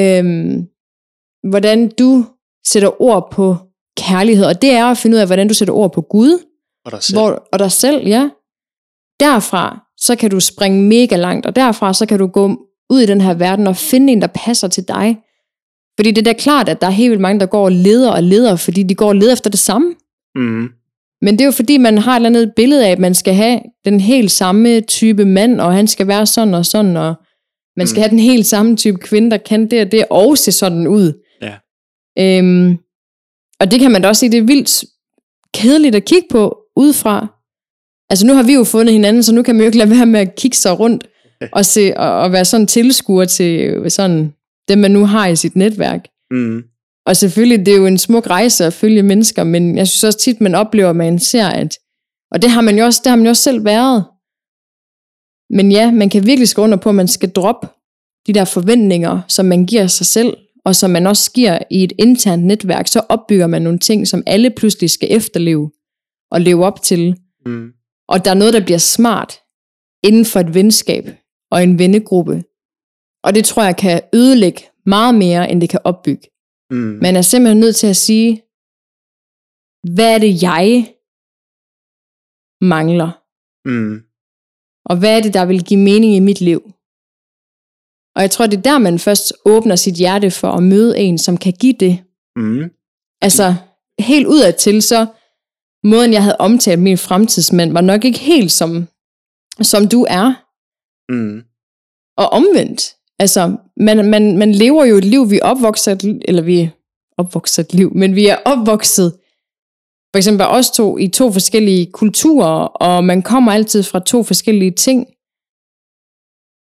[0.00, 0.68] øhm,
[1.50, 2.24] hvordan du
[2.66, 3.56] sætter ord på
[3.96, 4.44] kærlighed.
[4.44, 6.38] Og det er at finde ud af, hvordan du sætter ord på Gud,
[6.84, 7.18] Og dig selv.
[7.18, 8.28] hvor, og dig selv, ja.
[9.20, 12.56] Derfra, så kan du springe mega langt, og derfra, så kan du gå
[12.90, 15.16] ud i den her verden og finde en, der passer til dig.
[15.98, 18.10] Fordi det er da klart, at der er helt vildt mange, der går og leder
[18.10, 19.94] og leder, fordi de går og leder efter det samme.
[20.34, 20.68] Mm.
[21.22, 23.34] Men det er jo fordi, man har et eller andet billede af, at man skal
[23.34, 27.14] have den helt samme type mand, og han skal være sådan og sådan, og
[27.76, 28.02] man skal Mm.
[28.02, 31.12] have den helt samme type kvinde, der kan det og det, og se sådan ud.
[31.42, 31.54] Ja.
[32.18, 32.78] Øhm,
[33.64, 34.84] og det kan man da også sige, det er vildt
[35.54, 37.26] kedeligt at kigge på udefra.
[38.10, 40.06] Altså nu har vi jo fundet hinanden, så nu kan man jo ikke lade være
[40.06, 41.06] med at kigge sig rundt
[41.52, 44.32] og, se, og, og være sådan tilskuer til sådan
[44.68, 46.00] dem, man nu har i sit netværk.
[46.30, 46.62] Mm.
[47.06, 50.18] Og selvfølgelig, det er jo en smuk rejse at følge mennesker, men jeg synes også
[50.18, 51.78] tit, man oplever, at man ser, at,
[52.30, 54.04] og det har man jo også, det har man jo også selv været.
[55.50, 57.68] Men ja, man kan virkelig skrive under på, at man skal droppe
[58.26, 61.92] de der forventninger, som man giver sig selv, og som man også giver i et
[61.98, 65.70] internt netværk, så opbygger man nogle ting, som alle pludselig skal efterleve
[66.30, 67.16] og leve op til.
[67.46, 67.72] Mm.
[68.08, 69.40] Og der er noget, der bliver smart
[70.04, 71.04] inden for et venskab
[71.50, 72.44] og en vennegruppe.
[73.24, 76.28] Og det tror jeg kan ødelægge meget mere, end det kan opbygge.
[76.70, 76.98] Mm.
[77.02, 78.42] Man er simpelthen nødt til at sige,
[79.94, 80.94] hvad er det, jeg
[82.60, 83.10] mangler?
[83.68, 84.02] Mm.
[84.84, 86.73] Og hvad er det, der vil give mening i mit liv?
[88.16, 91.18] Og jeg tror, det er der, man først åbner sit hjerte for at møde en,
[91.18, 91.98] som kan give det.
[92.36, 92.70] Mm.
[93.22, 93.54] Altså,
[93.98, 95.06] helt udadtil, så
[95.84, 98.88] måden, jeg havde omtalt min fremtidsmand, var nok ikke helt som,
[99.62, 100.34] som du er.
[101.12, 101.42] Mm.
[102.16, 102.96] Og omvendt.
[103.18, 106.68] Altså, man, man, man lever jo et liv, vi er et li- eller vi er
[107.18, 109.12] opvokset et liv, men vi er opvokset,
[110.12, 114.70] for eksempel os to, i to forskellige kulturer, og man kommer altid fra to forskellige
[114.70, 115.06] ting.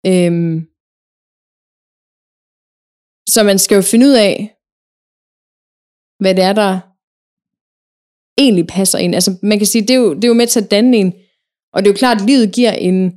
[0.07, 0.67] Øhm,
[3.29, 4.55] så man skal jo finde ud af,
[6.19, 6.79] hvad det er, der
[8.37, 9.15] egentlig passer ind.
[9.15, 11.13] Altså, man kan sige, det er jo, det er jo med til at danne en,
[11.73, 13.13] og det er jo klart, at livet giver en,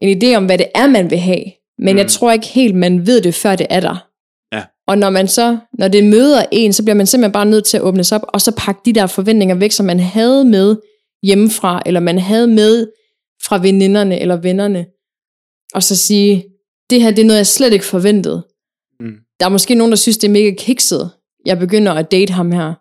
[0.00, 1.44] en idé om, hvad det er, man vil have.
[1.78, 1.98] Men mm.
[1.98, 4.08] jeg tror ikke helt, man ved det, før det er der.
[4.52, 4.64] Ja.
[4.86, 7.76] Og når man så, når det møder en, så bliver man simpelthen bare nødt til
[7.76, 10.76] at åbne sig op, og så pakke de der forventninger væk, som man havde med
[11.22, 12.86] hjemmefra, eller man havde med
[13.42, 14.86] fra veninderne eller vennerne,
[15.74, 16.44] og så sige,
[16.90, 18.46] det her det er noget, jeg slet ikke forventede.
[19.00, 19.18] Mm.
[19.40, 21.04] Der er måske nogen, der synes, det er mega kikset,
[21.46, 22.74] jeg begynder at date ham her.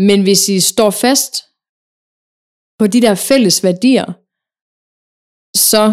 [0.00, 1.34] Men hvis I står fast
[2.78, 4.06] på de der fælles værdier,
[5.70, 5.84] så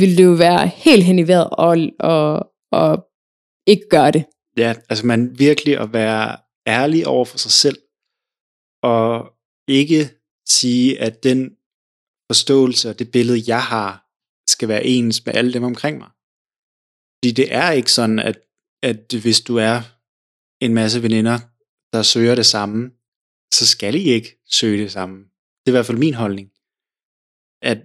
[0.00, 1.76] vil det jo være helt hen i vejret og,
[2.12, 2.90] og, og
[3.66, 4.24] ikke gøre det.
[4.56, 7.78] Ja, altså man virkelig at være ærlig over for sig selv,
[8.82, 9.10] og
[9.68, 10.02] ikke
[10.48, 11.56] sige, at den
[12.30, 13.90] forståelse og det billede, jeg har,
[14.50, 16.10] skal være ens med alle dem omkring mig.
[17.16, 18.38] Fordi det er ikke sådan, at,
[18.82, 19.80] at hvis du er
[20.60, 21.38] en masse veninder,
[21.92, 22.90] der søger det samme,
[23.52, 25.16] så skal I ikke søge det samme.
[25.60, 26.52] Det er i hvert fald min holdning.
[27.62, 27.78] At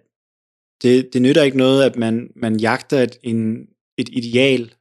[0.82, 4.76] det, det nytter ikke noget, at man, man jagter et, en, et ideal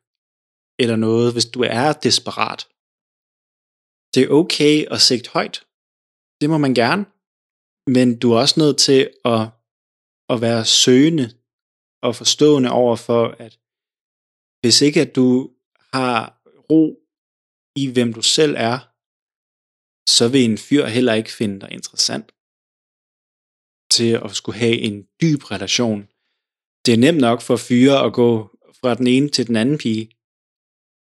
[0.78, 2.68] eller noget, hvis du er desperat.
[4.14, 5.66] Det er okay at sigte højt.
[6.40, 7.06] Det må man gerne.
[7.86, 9.40] Men du er også nødt til at,
[10.28, 11.26] at være søgende
[12.02, 13.58] og forstående over for, at
[14.60, 15.50] hvis ikke at du
[15.92, 16.84] har ro
[17.76, 18.78] i, hvem du selv er,
[20.16, 22.32] så vil en fyr heller ikke finde dig interessant
[23.94, 26.00] til at skulle have en dyb relation.
[26.86, 28.30] Det er nemt nok for fyre at gå
[28.80, 30.06] fra den ene til den anden pige,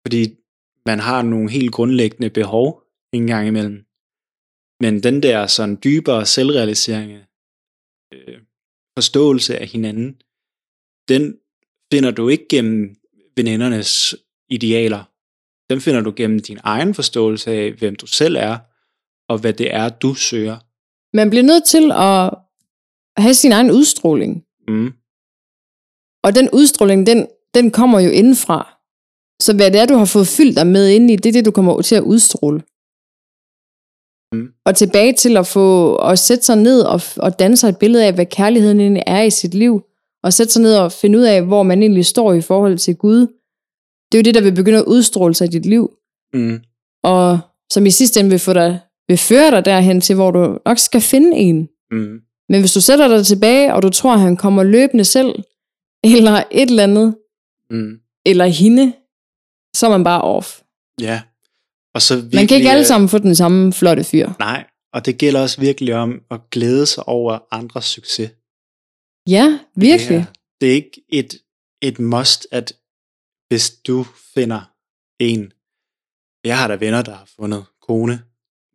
[0.04, 0.24] fordi
[0.86, 3.86] man har nogle helt grundlæggende behov en gang imellem.
[4.84, 7.12] Men den der sådan dybere selvrealisering,
[8.14, 8.40] øh,
[8.98, 10.22] forståelse af hinanden,
[11.12, 11.24] den
[11.92, 12.96] finder du ikke gennem
[13.36, 14.16] venindernes
[14.52, 15.04] idealer.
[15.70, 18.58] Den finder du gennem din egen forståelse af, hvem du selv er,
[19.30, 20.58] og hvad det er, du søger.
[21.14, 22.34] Man bliver nødt til at
[23.18, 24.44] have sin egen udstråling.
[24.68, 24.94] Mm.
[26.24, 28.78] Og den udstråling, den, den kommer jo indenfra.
[29.42, 31.46] Så hvad det er, du har fået fyldt dig med ind i, det er det,
[31.46, 32.62] du kommer til at udstråle.
[34.34, 34.48] Mm.
[34.66, 38.06] Og tilbage til at få at sætte sig ned og, og danne sig et billede
[38.06, 39.82] af, hvad kærligheden egentlig er i sit liv.
[40.24, 42.96] Og sætte sig ned og finde ud af, hvor man egentlig står i forhold til
[42.96, 43.28] Gud.
[44.12, 45.92] Det er jo det, der vil begynde at udstråle sig i dit liv.
[46.34, 46.60] Mm.
[47.04, 47.40] Og
[47.72, 50.78] som i sidste ende vil, få dig, vil føre dig derhen til, hvor du nok
[50.80, 51.70] skal finde en.
[51.92, 52.20] Mm.
[52.50, 55.44] Men hvis du sætter dig tilbage, og du tror, at han kommer løbende selv,
[56.04, 57.16] eller et eller andet,
[57.70, 58.00] Mm.
[58.26, 58.94] eller hende,
[59.76, 60.62] så er man bare off.
[61.02, 61.22] Ja.
[61.96, 64.30] Og så virkelig, Man kan ikke alle øh, sammen få den samme flotte fyr.
[64.40, 68.32] Nej, og det gælder også virkelig om at glæde sig over andres succes.
[69.30, 70.18] Ja, virkelig.
[70.18, 70.28] Det
[70.62, 71.34] det er ikke et,
[71.82, 72.74] et must, at
[73.52, 74.62] hvis du finder
[75.20, 75.54] en,
[76.44, 78.16] jeg har da venner, der har fundet kone,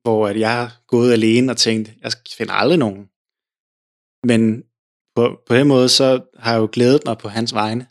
[0.03, 3.03] hvor at jeg har gået alene og tænkt, jeg finder aldrig nogen.
[4.31, 4.41] Men
[5.15, 6.09] på, på den måde, så
[6.39, 7.85] har jeg jo glædet mig på hans vegne,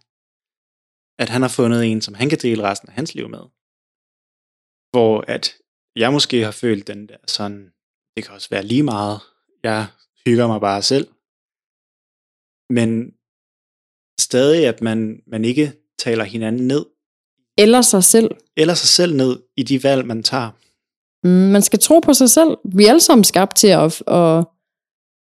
[1.21, 3.43] at han har fundet en, som han kan dele resten af hans liv med.
[4.91, 5.45] Hvor at
[5.95, 7.74] jeg måske har følt den der sådan,
[8.15, 9.19] det kan også være lige meget,
[9.63, 9.88] jeg
[10.26, 11.08] hygger mig bare selv.
[12.69, 12.89] Men
[14.19, 16.85] stadig, at man, man ikke taler hinanden ned,
[17.57, 18.31] Eller sig selv.
[18.57, 20.49] eller sig selv ned i de valg, man tager.
[21.23, 22.57] Mm, man skal tro på sig selv.
[22.75, 24.45] Vi er alle sammen skabt til at, at,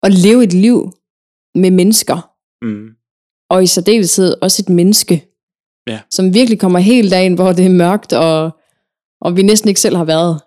[0.04, 0.92] at leve et liv
[1.56, 2.32] med mennesker.
[2.66, 2.90] Mm.
[3.50, 5.16] Og i særdeleshed også et menneske.
[5.88, 6.00] Ja.
[6.12, 8.52] Som virkelig kommer helt derind, hvor det er mørkt, og,
[9.22, 10.42] og vi næsten ikke selv har været.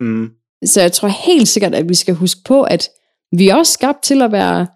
[0.00, 0.30] Mm.
[0.64, 2.88] Så jeg tror helt sikkert, at vi skal huske på, at
[3.36, 4.66] vi er også skabt til at være,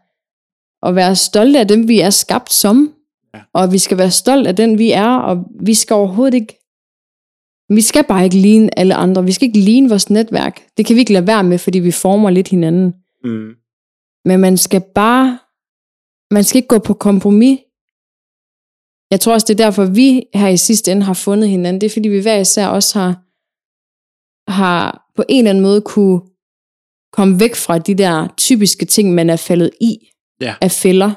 [0.83, 2.95] at være stolte af dem, vi er skabt som.
[3.35, 3.41] Ja.
[3.53, 6.55] Og vi skal være stolt af den, vi er, og vi skal overhovedet ikke
[7.71, 9.25] vi skal bare ikke ligne alle andre.
[9.25, 10.63] Vi skal ikke ligne vores netværk.
[10.77, 12.95] Det kan vi ikke lade være med, fordi vi former lidt hinanden.
[13.25, 13.55] Mm.
[14.25, 15.39] Men man skal bare,
[16.31, 17.59] man skal ikke gå på kompromis.
[19.11, 21.81] Jeg tror også, det er derfor, vi her i sidste ende har fundet hinanden.
[21.81, 23.13] Det er fordi, vi hver især også har,
[24.51, 26.21] har på en eller anden måde kunne
[27.13, 29.99] komme væk fra de der typiske ting, man er faldet i
[30.41, 30.55] Ja.
[30.61, 31.11] af fælder.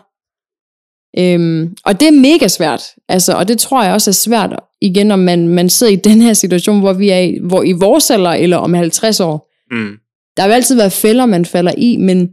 [1.19, 2.83] Øhm, og det er mega svært.
[3.09, 6.21] Altså, og det tror jeg også er svært, igen, om man, man sidder i den
[6.21, 9.51] her situation, hvor vi er i, hvor i vores alder, eller om 50 år.
[9.71, 9.97] Mm.
[10.37, 12.29] Der vil altid være fælder, man falder i, men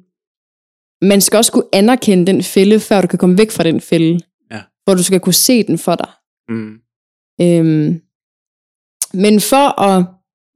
[1.03, 4.21] man skal også kunne anerkende den fælde, før du kan komme væk fra den fælde.
[4.51, 4.61] Ja.
[4.85, 6.09] Hvor du skal kunne se den for dig.
[6.49, 6.75] Mm.
[7.41, 8.01] Øhm,
[9.15, 10.05] men for at...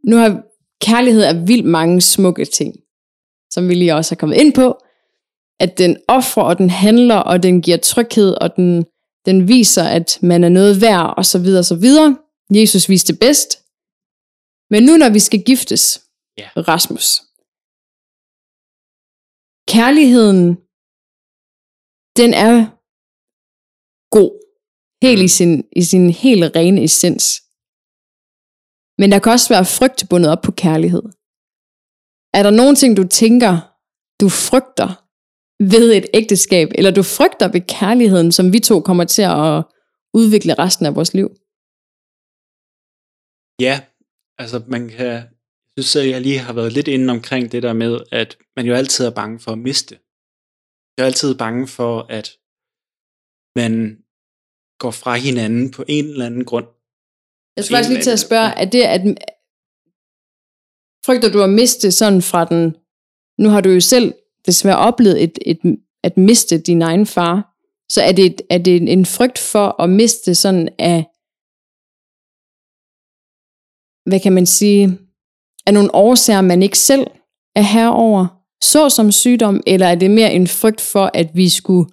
[0.04, 0.42] Nu har
[0.80, 2.74] kærlighed er vildt mange smukke ting,
[3.50, 4.78] som vi lige også har kommet ind på.
[5.64, 8.84] At den offrer, og den handler, og den giver tryghed, og den,
[9.26, 12.10] den viser, at man er noget værd, og så videre, og så videre.
[12.54, 13.50] Jesus viste det bedst.
[14.72, 15.84] Men nu når vi skal giftes,
[16.38, 16.48] Ja.
[16.56, 17.08] Rasmus,
[19.74, 20.44] kærligheden,
[22.20, 22.54] den er
[24.16, 24.32] god.
[25.04, 27.24] Helt i sin, i sin helt rene essens.
[29.00, 31.02] Men der kan også være frygt bundet op på kærlighed.
[32.38, 33.52] Er der nogen ting, du tænker,
[34.20, 35.01] du frygter
[35.70, 39.64] ved et ægteskab, eller du frygter ved kærligheden, som vi to kommer til at
[40.14, 41.28] udvikle resten af vores liv?
[43.66, 43.74] Ja,
[44.38, 45.06] altså man kan,
[45.76, 48.66] jeg synes, at jeg lige har været lidt inde omkring det der med, at man
[48.66, 49.94] jo altid er bange for at miste.
[50.94, 52.26] Jeg er altid bange for, at
[53.56, 53.72] man
[54.78, 56.68] går fra hinanden på en eller anden grund.
[57.56, 59.00] Jeg skulle faktisk lige til at spørge, er det, at
[61.06, 62.62] frygter du at miste sådan fra den,
[63.42, 64.14] nu har du jo selv
[64.46, 65.58] desværre oplevet et, et,
[66.04, 67.52] at miste din egen far,
[67.88, 71.06] så er det, er det en frygt for at miste sådan af,
[74.10, 74.98] hvad kan man sige,
[75.66, 77.06] af nogle årsager, man ikke selv
[77.56, 78.26] er herover,
[78.62, 81.90] så som sygdom, eller er det mere en frygt for, at vi skulle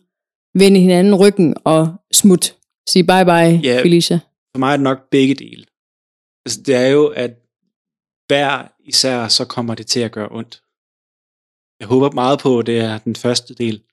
[0.55, 2.57] vende hinanden ryggen og smut,
[2.89, 3.81] sige bye bye, Ja.
[3.81, 4.19] Felicia?
[4.53, 5.65] For mig er det nok begge dele.
[6.45, 7.31] Altså, det er jo, at
[8.27, 10.61] hver især så kommer det til at gøre ondt.
[11.79, 13.83] Jeg håber meget på, at det er den første del,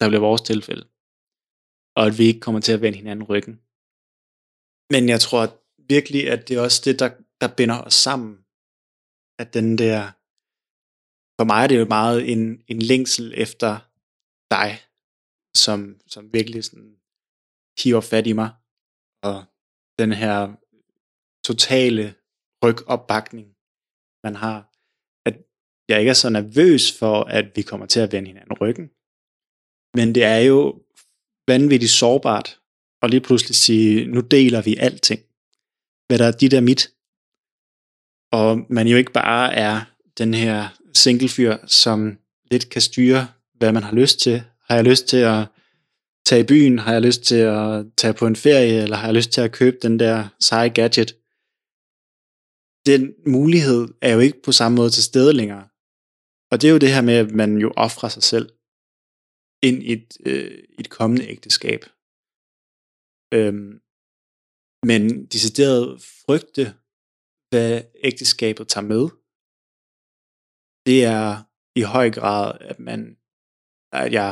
[0.00, 0.86] der bliver vores tilfælde.
[1.96, 3.60] Og at vi ikke kommer til at vende hinanden ryggen.
[4.92, 5.42] Men jeg tror
[5.88, 7.10] virkelig, at det er også det, der,
[7.40, 8.44] der binder os sammen.
[9.38, 10.00] At den der,
[11.38, 13.70] for mig er det jo meget en, en længsel efter
[14.50, 14.70] dig,
[15.56, 16.96] som, som virkelig sådan
[17.78, 18.50] hiver fat i mig.
[19.22, 19.44] Og
[19.98, 20.54] den her
[21.44, 22.14] totale
[22.64, 23.56] rygopbakning,
[24.24, 24.73] man har.
[25.88, 28.90] Jeg ikke er så nervøs for, at vi kommer til at vende hinanden ryggen.
[29.94, 30.82] Men det er jo
[31.48, 32.60] vanvittigt sårbart
[33.02, 35.20] at lige pludselig sige, nu deler vi alting.
[36.06, 36.90] Hvad der er dit er mit.
[38.32, 39.80] Og man jo ikke bare er
[40.18, 42.18] den her singlefyr, som
[42.50, 44.42] lidt kan styre, hvad man har lyst til.
[44.68, 45.46] Har jeg lyst til at
[46.26, 46.78] tage i byen?
[46.78, 48.82] Har jeg lyst til at tage på en ferie?
[48.82, 51.16] Eller har jeg lyst til at købe den der seje gadget?
[52.86, 55.68] Den mulighed er jo ikke på samme måde til stede længere.
[56.50, 58.46] Og det er jo det her med, at man jo offrer sig selv
[59.68, 61.80] ind i et, øh, et kommende ægteskab.
[63.36, 63.72] Øhm,
[64.90, 65.02] men
[65.34, 65.86] decideret
[66.22, 66.64] frygte,
[67.50, 67.70] hvad
[68.08, 69.04] ægteskabet tager med,
[70.88, 71.28] det er
[71.80, 73.00] i høj grad, at man
[74.00, 74.30] at jeg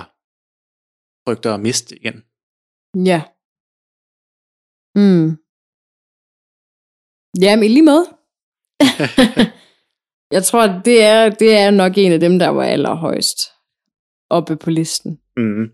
[1.25, 2.19] frygter at miste igen.
[3.11, 3.21] Ja.
[5.01, 5.29] Mm.
[7.43, 8.07] Jamen, i lige måde.
[10.33, 13.39] jeg tror, det er, det er nok en af dem, der var allerhøjst
[14.31, 15.19] oppe på listen.
[15.37, 15.65] Mm.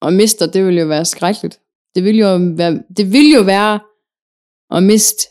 [0.00, 1.60] Og mister, det ville jo være skrækkeligt.
[1.94, 3.80] Det ville jo være, det ville jo være
[4.76, 5.22] at miste.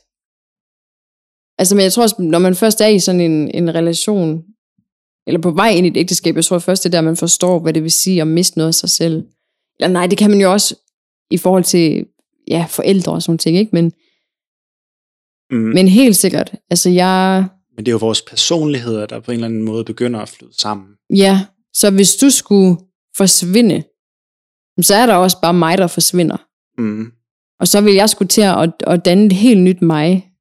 [1.60, 4.44] Altså, men jeg tror også, når man først er i sådan en, en relation,
[5.28, 7.60] eller på vej ind i et ægteskab, jeg tror først, det er der, man forstår,
[7.60, 9.24] hvad det vil sige at miste noget af sig selv.
[9.80, 10.76] Eller nej, det kan man jo også
[11.32, 12.08] i forhold til
[12.48, 13.70] ja, forældre og sådan ting, ikke?
[13.74, 13.94] Men,
[15.52, 15.58] Mm.
[15.58, 17.46] men helt sikkert, altså jeg,
[17.76, 20.62] Men det er jo vores personligheder, der på en eller anden måde begynder at flyde
[20.62, 20.88] sammen.
[21.10, 22.78] ja, så hvis du skulle
[23.18, 23.84] forsvinde,
[24.82, 26.38] så er der også bare mig, der forsvinder.
[26.78, 27.12] Mm.
[27.60, 30.32] Og så vil jeg skulle til at, at danne et helt nyt mig.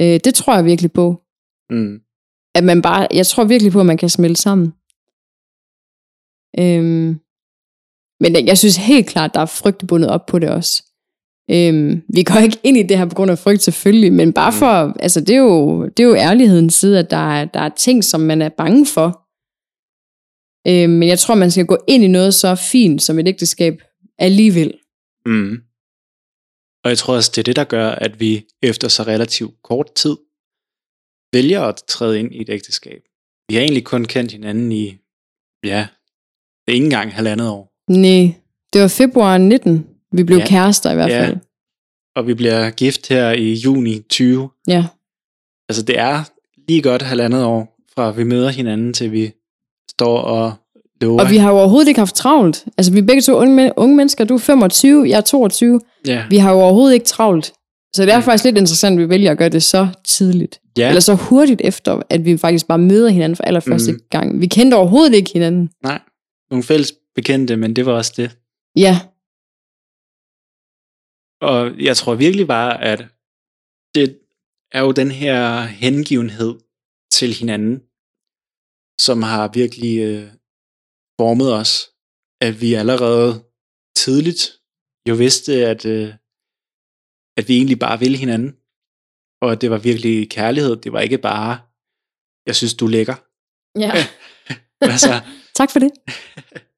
[0.00, 1.22] Øh, det tror jeg virkelig på.
[1.70, 2.00] Mm.
[2.54, 4.72] At man bare, jeg tror virkelig på, at man kan smelte sammen.
[6.58, 7.20] Øhm,
[8.20, 10.93] men jeg synes helt klart, der er frygt bundet op på det også.
[11.50, 14.50] Øhm, vi går ikke ind i det her på grund af frygt selvfølgelig, men bare
[14.50, 14.56] Mm.
[14.58, 17.68] for, altså det er jo, det er jo ærlighedens side, at der er, der er
[17.68, 19.20] ting, som man er bange for.
[20.68, 23.82] Øhm, men jeg tror, man skal gå ind i noget så fint som et ægteskab
[24.18, 24.78] alligevel.
[25.26, 25.52] Mm.
[26.84, 29.94] Og jeg tror også, det er det, der gør, at vi efter så relativt kort
[29.94, 30.16] tid
[31.32, 33.02] vælger at træde ind i et ægteskab.
[33.48, 34.96] Vi har egentlig kun kendt hinanden i,
[35.64, 35.86] ja,
[36.68, 37.72] ikke engang halvandet år.
[37.90, 38.34] Nej,
[38.72, 39.86] det var februar 19,
[40.16, 40.46] vi blev Ja.
[40.46, 41.24] kærester i hvert Ja.
[41.26, 41.36] fald.
[42.16, 44.48] Og vi bliver gift her i juni 20.
[44.68, 44.84] Ja.
[45.68, 46.22] Altså det er
[46.68, 49.32] lige godt halvandet år, fra vi møder hinanden, til vi
[49.90, 50.52] står og
[51.00, 51.20] lover.
[51.24, 52.64] Og vi har jo overhovedet ikke haft travlt.
[52.78, 54.24] Altså, vi er begge to unge, men- unge mennesker.
[54.24, 55.80] Du er 25, jeg er 22.
[56.06, 56.24] ja.
[56.30, 57.52] Vi har jo overhovedet ikke travlt.
[57.96, 58.22] Så det er Mm.
[58.24, 60.60] faktisk lidt interessant, at vi vælger at gøre det så tidligt.
[60.78, 60.88] ja.
[60.88, 64.00] Eller så hurtigt efter, at vi faktisk bare møder hinanden for allerførste Mhm.
[64.10, 64.40] gang.
[64.40, 65.70] Vi kendte overhovedet ikke hinanden.
[65.82, 66.00] Nej,
[66.50, 68.30] nogle fælles bekendte, men det var også det.
[68.76, 68.98] Ja,
[71.40, 72.98] Og jeg tror virkelig bare, at
[73.94, 74.20] det
[74.72, 76.54] er jo den her hengivenhed
[77.10, 77.76] til hinanden,
[79.06, 80.26] som har virkelig øh,
[81.20, 81.72] formet os,
[82.40, 83.32] at vi allerede
[83.96, 84.42] tidligt
[85.08, 86.14] jo vidste, at, øh,
[87.38, 88.50] at vi egentlig bare ville hinanden.
[89.42, 90.76] Og at det var virkelig kærlighed.
[90.76, 91.52] Det var ikke bare,
[92.46, 93.16] jeg synes, du er lækker.
[93.84, 93.92] ja.
[94.92, 95.12] altså,
[95.54, 95.90] tak for det.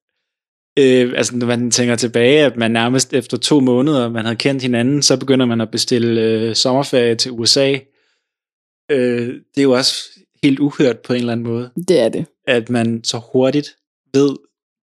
[0.78, 4.62] øh, altså når man tænker tilbage, at man nærmest efter to måneder, man havde kendt
[4.62, 7.78] hinanden, så begynder man at bestille øh, sommerferie til USA.
[8.90, 9.94] Øh, det er jo også
[10.42, 12.26] helt uhørt på en eller anden måde, Det er det.
[12.46, 13.76] at man så hurtigt
[14.14, 14.36] ved,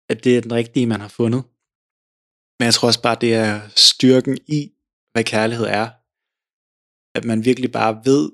[0.09, 1.43] at det er den rigtige, man har fundet.
[2.59, 4.71] Men jeg tror også bare, det er styrken i,
[5.11, 5.87] hvad kærlighed er.
[7.17, 8.31] At man virkelig bare ved,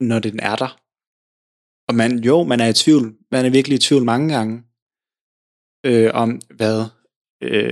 [0.00, 0.80] når den er der.
[1.88, 3.14] Og man, jo, man er i tvivl.
[3.30, 4.62] Man er virkelig i tvivl mange gange
[5.84, 6.84] øh, om, hvad,
[7.42, 7.70] øh,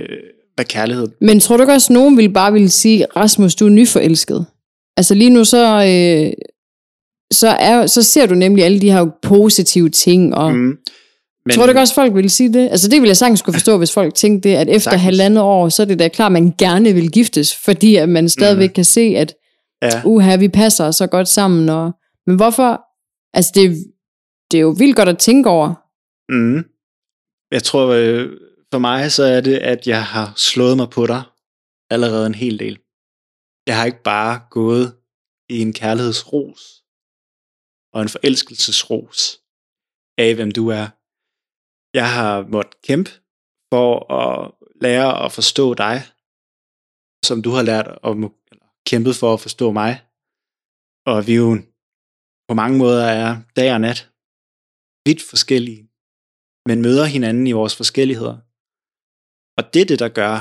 [0.55, 3.65] hvad kærlighed Men tror du ikke også, at nogen ville bare ville sige, Rasmus, du
[3.65, 4.45] er nyforelsket?
[4.97, 6.33] Altså lige nu, så, øh,
[7.33, 10.77] så, er, så ser du nemlig alle de her positive ting, og Mm.
[11.45, 12.69] Men, tror du ikke også, folk ville sige det?
[12.69, 15.01] Altså det ville jeg sagtens kunne forstå, hvis folk tænkte det, at efter Sagtens.
[15.03, 18.29] halvandet år, så er det da klart, at man gerne vil giftes, fordi at man
[18.29, 18.73] stadigvæk Mhm.
[18.73, 19.35] kan se, at
[19.81, 21.69] Ja, uha, vi passer så godt sammen.
[21.69, 21.91] Og,
[22.27, 22.81] men hvorfor?
[23.33, 23.85] Altså det,
[24.51, 25.73] det er jo vildt godt at tænke over.
[26.29, 26.63] mm.
[27.55, 28.25] Jeg tror, øh,
[28.71, 31.23] for mig så er det, at jeg har slået mig på dig
[31.93, 32.75] allerede en hel del.
[33.67, 34.87] Jeg har ikke bare gået
[35.49, 36.61] i en kærlighedsros
[37.93, 39.19] og en forelskelsesros
[40.17, 40.85] af, hvem du er.
[41.99, 43.11] Jeg har måttet kæmpe
[43.73, 44.51] for at
[44.81, 45.97] lære at forstå dig,
[47.27, 48.13] som du har lært at
[48.89, 49.91] kæmpet for at forstå mig.
[51.05, 51.47] Og vi jo
[52.47, 53.99] på mange måder er dag og nat
[55.05, 55.92] vidt forskellige,
[56.65, 58.37] men møder hinanden i vores forskelligheder.
[59.57, 60.35] Og det er det, der gør,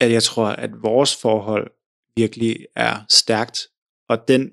[0.00, 1.70] at jeg tror, at vores forhold
[2.16, 3.68] virkelig er stærkt,
[4.08, 4.52] og den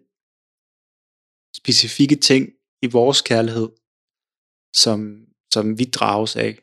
[1.55, 2.49] specifikke ting
[2.81, 3.69] i vores kærlighed,
[4.75, 6.59] som, som vi drages af,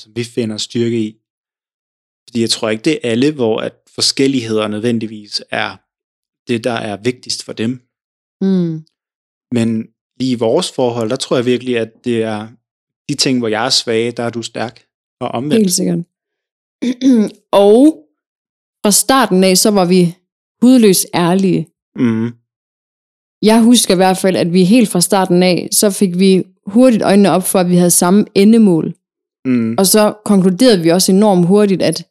[0.00, 1.18] som vi finder styrke i.
[2.28, 5.76] Fordi jeg tror ikke, det er alle, hvor at forskelligheder nødvendigvis er
[6.48, 7.70] det, der er vigtigst for dem.
[8.40, 8.86] Mm.
[9.52, 9.68] Men
[10.18, 12.48] lige i vores forhold, der tror jeg virkelig, at det er
[13.12, 14.84] de ting, hvor jeg er svag, der er du stærk.
[15.20, 15.54] Og omvendt.
[15.54, 15.98] Helt sikkert.
[17.66, 17.98] og
[18.84, 20.16] fra starten af, så var vi
[20.62, 21.68] hudløs ærlige.
[21.96, 22.30] Mm,
[23.42, 27.02] Jeg husker i hvert fald, at vi helt fra starten af, så fik vi hurtigt
[27.02, 28.94] øjnene op for, at vi havde samme endemål.
[29.44, 29.74] Mm.
[29.78, 32.08] Og så konkluderede vi også enormt hurtigt, at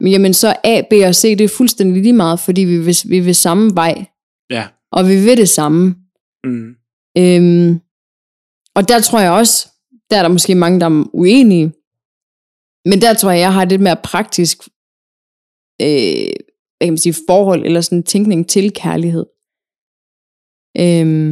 [0.00, 3.20] jamen så A, B og C, det er fuldstændig lige meget, fordi vi vil, vi
[3.20, 4.04] vil samme vej,
[4.50, 4.66] Ja.
[4.92, 5.94] og vi vil det samme.
[6.44, 6.74] Mm.
[7.18, 7.80] Øhm,
[8.76, 9.68] og der tror jeg også,
[10.12, 11.66] der er der måske mange, der er uenige,
[12.90, 14.56] men der tror jeg, jeg har et lidt mere praktisk
[15.82, 16.32] øh,
[16.76, 19.26] hvad kan man sige, forhold, eller sådan en tænkning til kærlighed.
[20.82, 21.30] Øhm,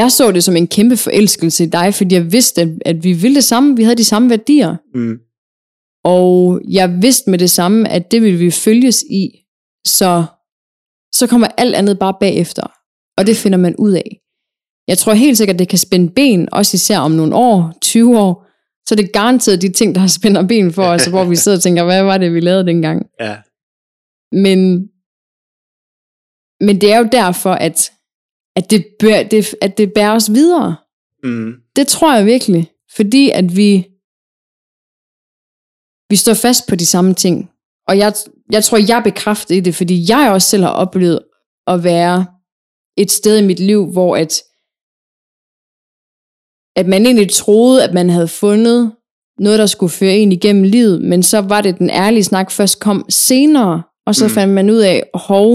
[0.00, 3.12] jeg så det som en kæmpe forelskelse i dig, fordi jeg vidste, at, at vi
[3.12, 5.18] ville det samme, vi havde de samme værdier, Mm.
[6.04, 9.24] og jeg vidste med det samme, at det ville vi følges i,
[9.86, 10.24] så,
[11.12, 12.66] så kommer alt andet bare bagefter,
[13.18, 14.21] og det finder man ud af.
[14.92, 18.46] Jeg tror helt sikkert, det kan spænde ben, også især om nogle år, 20 år,
[18.86, 21.62] så er det garanteret de ting, der spænder ben for os, hvor vi sidder og
[21.62, 23.06] tænker, hvad var det, vi lavede dengang?
[23.20, 23.36] Ja.
[24.32, 24.88] Men,
[26.60, 27.90] men det er jo derfor, at,
[28.56, 30.76] at, det, bør, det, at det bærer os videre.
[31.22, 31.54] Mm.
[31.76, 32.70] Det tror jeg virkelig.
[32.96, 33.86] Fordi at vi,
[36.10, 37.50] vi står fast på de samme ting.
[37.88, 38.14] Og jeg,
[38.50, 41.20] jeg tror, jeg er bekræftet i det, fordi jeg også selv har oplevet
[41.66, 42.26] at være
[42.96, 44.42] et sted i mit liv, hvor at,
[46.76, 48.92] at man egentlig troede, at man havde fundet
[49.38, 52.80] noget, der skulle føre en igennem livet, men så var det den ærlige snak først
[52.80, 54.30] kom senere, og så Mm.
[54.30, 55.52] fandt man ud af, hov,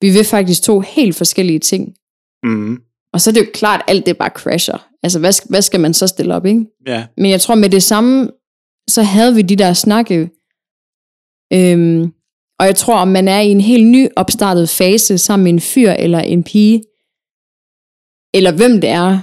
[0.00, 1.94] vi vil faktisk to helt forskellige ting.
[2.42, 2.78] Mm.
[3.12, 4.88] Og så er det jo klart, at alt det bare crasher.
[5.02, 6.66] Altså, hvad, hvad skal man så stille op, ikke?
[6.86, 7.06] Ja.
[7.16, 8.30] Men jeg tror, med det samme,
[8.90, 10.30] så havde vi de der snakke.
[11.52, 12.12] Øhm,
[12.58, 15.60] og jeg tror, om man er i en helt ny opstartet fase sammen med en
[15.60, 16.82] fyr eller en pige,
[18.34, 19.18] eller hvem det er,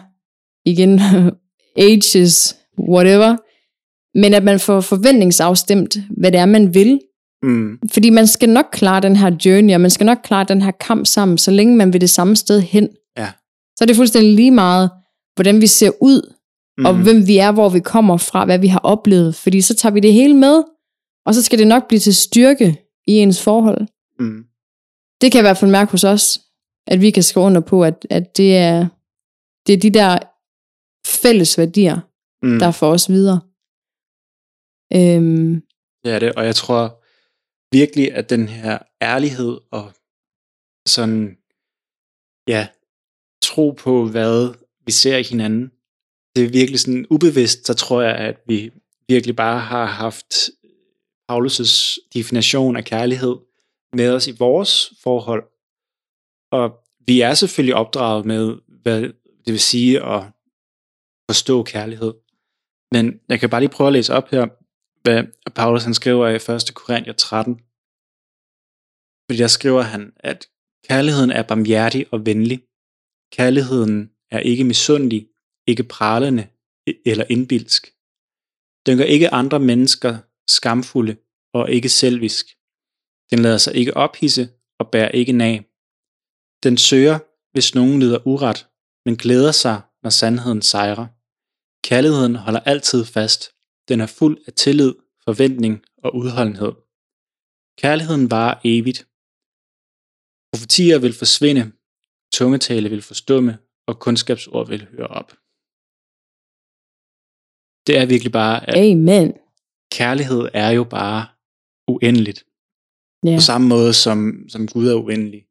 [0.66, 1.00] igen,
[1.88, 3.38] ages, whatever,
[4.20, 7.00] men at man får forventningsafstemt, hvad det er, man vil.
[7.44, 7.80] Mm.
[7.94, 10.72] Fordi man skal nok klare den her journey, og man skal nok klare den her
[10.72, 12.90] kamp sammen, så længe man vil det samme sted hen.
[13.18, 13.30] Ja.
[13.78, 14.90] Så er det fuldstændig lige meget,
[15.36, 16.34] hvordan vi ser ud,
[16.78, 16.86] Mm.
[16.86, 19.36] og hvem vi er, hvor vi kommer fra, hvad vi har oplevet.
[19.36, 20.64] Fordi så tager vi det hele med,
[21.26, 23.88] og så skal det nok blive til styrke i ens forhold.
[24.20, 24.44] Mm.
[25.22, 26.40] Det kan jeg i hvert fald mærke hos os,
[26.88, 28.88] at vi kan skrive under på, at, at det, er,
[29.68, 30.18] det er de der
[31.08, 32.00] fælles værdier,
[32.44, 32.60] Mm.
[32.60, 33.42] der får os videre.
[34.94, 35.62] Øhm,
[36.04, 37.04] Det er det, og jeg tror
[37.72, 39.94] virkelig, at den her ærlighed og
[40.88, 41.38] sådan,
[42.48, 42.68] ja,
[43.44, 44.54] tro på, hvad
[44.86, 45.72] vi ser i hinanden,
[46.36, 48.72] det er virkelig sådan ubevidst, så tror jeg, at vi
[49.08, 50.34] virkelig bare har haft
[51.32, 53.36] Paulus' definition af kærlighed
[53.94, 55.44] med os i vores forhold.
[56.52, 56.78] Og
[57.08, 59.02] vi er selvfølgelig opdraget med, hvad
[59.46, 60.24] det vil sige at
[61.30, 62.14] forstå kærlighed.
[62.96, 64.44] Men jeg kan bare lige prøve at læse op her,
[65.04, 65.20] hvad
[65.56, 66.76] Paulus han skriver i 1.
[66.82, 67.54] Korinther 13.
[69.26, 70.40] Fordi der skriver han, at
[70.88, 72.60] kærligheden er barmhjertig og venlig.
[73.38, 73.96] Kærligheden
[74.32, 75.22] er ikke misundelig,
[75.68, 76.44] ikke pralende
[76.90, 77.82] e- eller indbilsk.
[78.86, 80.12] Den gør ikke andre mennesker
[80.58, 81.16] skamfulde
[81.54, 82.46] og ikke selvisk.
[83.32, 84.44] Den lader sig ikke ophisse
[84.80, 85.56] og bærer ikke nag.
[86.64, 87.18] Den søger,
[87.54, 88.60] hvis nogen lider uret,
[89.06, 91.08] men glæder sig, når sandheden sejrer.
[91.84, 93.56] Kærligheden holder altid fast.
[93.88, 96.74] Den er fuld af tillid, forventning og udholdenhed.
[97.78, 99.00] Kærligheden varer evigt.
[100.54, 101.72] Profetier vil forsvinde,
[102.34, 103.58] tungetale vil forstumme,
[103.88, 105.30] og kundskabsord vil høre op.
[107.88, 109.34] Det er virkelig bare, at amen.
[109.92, 111.28] kærlighed er jo bare
[111.88, 112.46] uendeligt.
[113.26, 113.36] Ja.
[113.38, 114.20] På samme måde som,
[114.50, 115.48] som Gud er uendelig.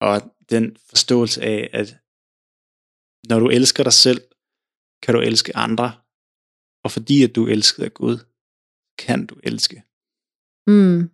[0.00, 0.16] Og
[0.50, 1.88] den forståelse af, at
[3.28, 4.20] når du elsker dig selv,
[5.02, 5.92] kan du elske andre.
[6.84, 8.18] Og fordi at du er elsket af Gud,
[8.98, 9.82] kan du elske.
[10.66, 11.10] Mm.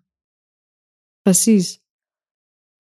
[1.26, 1.78] Præcis.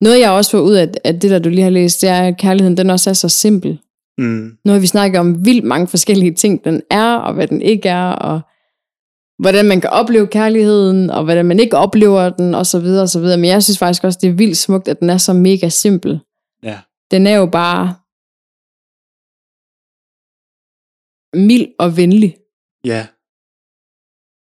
[0.00, 2.22] Noget jeg også får ud af, af det, der du lige har læst, det er,
[2.22, 3.80] at kærligheden den også er så simpel.
[4.18, 4.58] Mm.
[4.64, 7.88] Nu har vi snakket om vildt mange forskellige ting, den er, og hvad den ikke
[7.88, 8.40] er, og
[9.38, 13.08] hvordan man kan opleve kærligheden, og hvordan man ikke oplever den, og så videre, og
[13.08, 13.38] så videre.
[13.38, 16.20] Men jeg synes faktisk også, det er vildt smukt, at den er så mega simpel.
[16.62, 16.78] Ja.
[17.10, 17.94] Den er jo bare
[21.34, 22.36] mild og venlig.
[22.84, 23.06] Ja.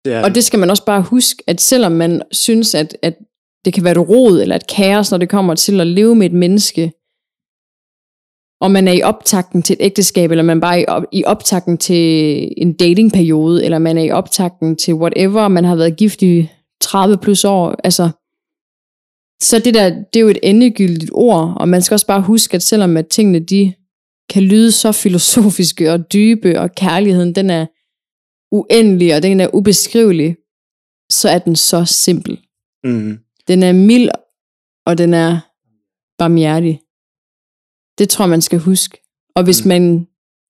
[0.05, 3.17] Det er Og det skal man også bare huske, at selvom man synes, at, at
[3.65, 6.25] det kan være et rod eller et kaos, når det kommer til at leve med
[6.25, 6.91] et menneske,
[8.61, 11.23] og man er i optakten til et ægteskab, eller man bare er i, op, i
[11.25, 16.21] optakten til en datingperiode, eller man er i optakten til whatever, man har været gift
[16.21, 16.49] i
[16.81, 18.09] 30 plus år, altså,
[19.41, 22.55] så det der, det er jo et endegyldigt ord, og man skal også bare huske,
[22.55, 23.73] at selvom at tingene, de
[24.33, 27.65] kan lyde så filosofiske og dybe, og kærligheden, den er
[28.57, 30.29] uendelig, og den er ubeskrivelig,
[31.19, 32.33] så er den så simpel.
[32.83, 33.13] Mm.
[33.47, 34.09] Den er mild,
[34.87, 35.31] og den er
[36.21, 36.75] barmhjertig.
[37.99, 38.97] Det tror man skal huske.
[39.35, 39.67] Og hvis Mm.
[39.67, 39.83] man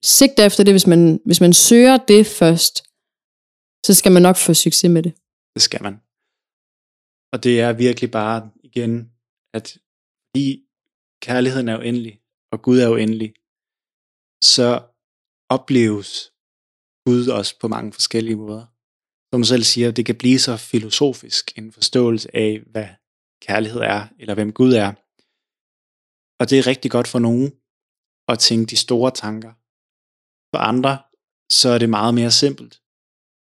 [0.03, 2.75] sigter efter det, hvis man, hvis man søger det først,
[3.85, 5.13] så skal man nok få succes med det.
[5.55, 5.95] Det skal man.
[7.33, 8.93] Og det er virkelig bare igen,
[9.53, 9.65] at
[10.29, 10.47] fordi
[11.21, 12.13] kærligheden er uendelig,
[12.51, 13.33] og Gud er uendelig,
[14.43, 14.69] så
[15.49, 16.33] opleves
[17.05, 18.65] Gud også på mange forskellige måder.
[19.33, 22.89] Som selv siger, det kan blive så filosofisk en forståelse af, hvad
[23.41, 24.91] kærlighed er, eller hvem Gud er.
[26.39, 27.47] Og det er rigtig godt for nogen
[28.31, 29.53] at tænke de store tanker.
[30.51, 30.93] For andre,
[31.59, 32.73] så er det meget mere simpelt.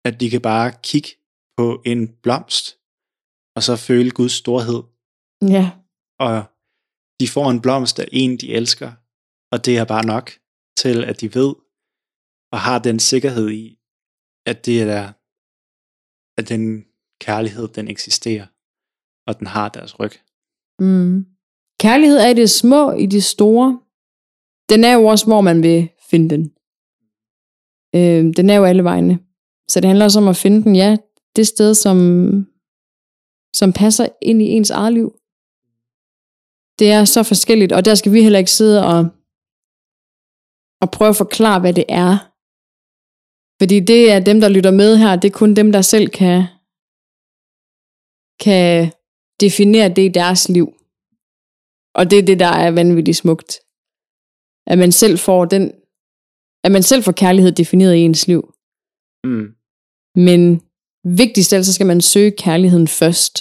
[0.09, 1.11] At de kan bare kigge
[1.59, 2.66] på en blomst,
[3.57, 4.82] og så føle Guds storhed.
[5.57, 5.66] Ja,
[6.26, 6.34] Og
[7.20, 8.91] de får en blomst af en, de elsker,
[9.53, 10.26] og det er bare nok
[10.83, 11.55] til, at de ved,
[12.53, 13.79] og har den sikkerhed i,
[14.47, 15.05] at det er der,
[16.39, 16.85] at den
[17.20, 18.47] kærlighed, den eksisterer,
[19.26, 20.12] og den har deres ryg.
[20.79, 21.26] Mm.
[21.81, 23.81] Kærlighed er i det små, i det store.
[24.68, 26.43] Den er jo også, hvor man vil finde den.
[27.95, 29.18] Øh, den er jo alle vegne.
[29.70, 30.97] Så det handler også om at finde den, ja,
[31.37, 31.99] det sted, som,
[33.55, 35.14] som passer ind i ens eget liv.
[36.79, 39.09] Det er så forskelligt, og der skal vi heller ikke sidde og,
[40.83, 42.12] og prøve at forklare, hvad det er.
[43.61, 46.37] Fordi det er dem, der lytter med her, det er kun dem, der selv kan,
[48.45, 48.93] kan
[49.41, 50.66] definere det i deres liv.
[51.99, 53.51] Og det er det, der er vanvittigt smukt.
[54.66, 55.64] At man selv får den,
[56.64, 58.43] at man selv får kærlighed defineret i ens liv.
[59.24, 59.47] Mm.
[60.29, 60.41] Men
[61.05, 63.35] vigtigst af alt, så skal man søge kærligheden først.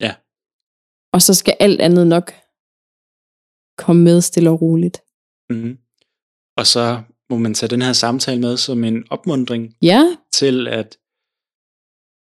[0.00, 0.12] Ja.
[1.14, 2.26] Og så skal alt andet nok
[3.78, 5.02] komme med stille og roligt.
[5.50, 5.78] Mm.
[6.60, 7.00] Og så
[7.30, 10.96] må man tage den her samtale med som en opmundring Ja, til at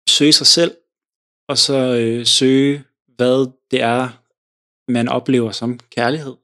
[0.09, 0.75] søge sig selv,
[1.49, 2.85] og så øh, søge,
[3.17, 4.09] hvad det er,
[4.93, 6.35] man oplever som kærlighed,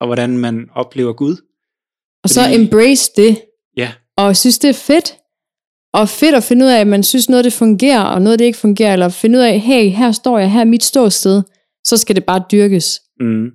[0.00, 1.36] og hvordan man oplever Gud.
[2.24, 3.42] og så Fordi- embrace det.
[3.76, 5.14] Ja, Og synes, det er fedt.
[5.92, 8.44] Og fedt at finde ud af, at man synes, noget det fungerer, og noget det
[8.44, 8.92] ikke fungerer.
[8.92, 11.42] Eller finde ud af, hey, her står jeg, her er mit ståsted.
[11.84, 13.00] Så skal det bare dyrkes.
[13.20, 13.50] mm.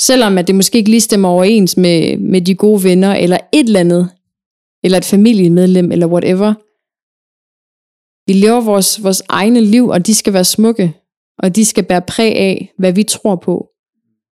[0.00, 3.66] Selvom at det måske ikke lige stemmer overens med, med de gode venner, eller et
[3.66, 4.10] eller andet,
[4.84, 6.54] eller et familiemedlem, eller whatever.
[8.26, 10.94] Vi lever vores, vores egne liv, og de skal være smukke,
[11.38, 13.68] og de skal bære præg af, hvad vi tror på.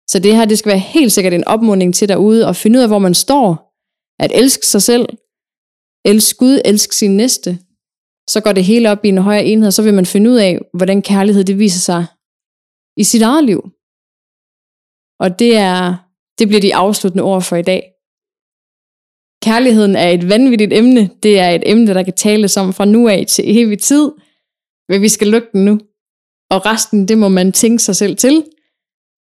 [0.07, 2.83] Så det her, det skal være helt sikkert en opmuntring til derude, at finde ud
[2.83, 3.73] af, hvor man står.
[4.19, 5.05] At elske sig selv,
[6.05, 7.59] elske Gud, elske sin næste.
[8.29, 10.35] Så går det hele op i en højere enhed, og så vil man finde ud
[10.35, 12.05] af, hvordan kærlighed det viser sig
[12.97, 13.71] i sit eget liv.
[15.20, 15.95] Og det er
[16.39, 17.82] det bliver de afsluttende ord for i dag.
[19.43, 21.09] Kærligheden er et vanvittigt emne.
[21.24, 24.11] Det er et emne, der kan tales om fra nu af til evig tid.
[24.89, 25.80] Men vi skal lukke den nu.
[26.49, 28.45] Og resten, det må man tænke sig selv til.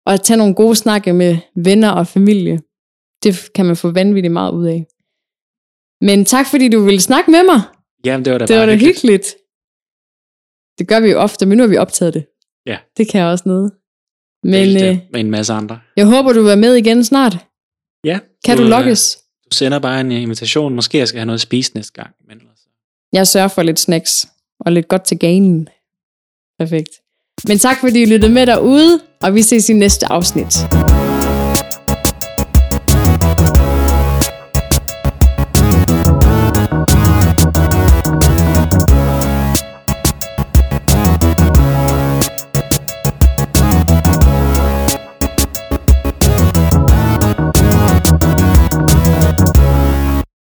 [0.05, 2.61] Og tage nogle gode snakke med venner og familie.
[3.23, 4.85] Det kan man få vanvittigt meget ud af.
[6.01, 7.61] Men tak fordi du ville snakke med mig.
[8.05, 8.97] Jamen, det var da Det var da hyggeligt.
[8.97, 9.35] hyggeligt.
[10.79, 12.25] Det gør vi jo ofte, men nu har vi optaget det.
[12.65, 12.77] Ja.
[12.97, 13.71] Det kan jeg også noget.
[14.45, 15.79] Men øh, med en masse andre.
[15.97, 17.37] jeg håber, du vil være med igen snart.
[18.03, 19.17] Ja, Kan du øh, lokkes?
[19.45, 20.75] Du sender bare en invitation.
[20.75, 22.09] Måske jeg skal have noget at spise næste gang.
[22.27, 22.59] Men ellers...
[23.13, 24.27] Jeg sørger for lidt snacks
[24.59, 25.67] og lidt godt til ganen.
[26.59, 26.89] Perfekt.
[27.47, 30.55] Men tak fordi I lyttede med derude, og vi ses i næste afsnit.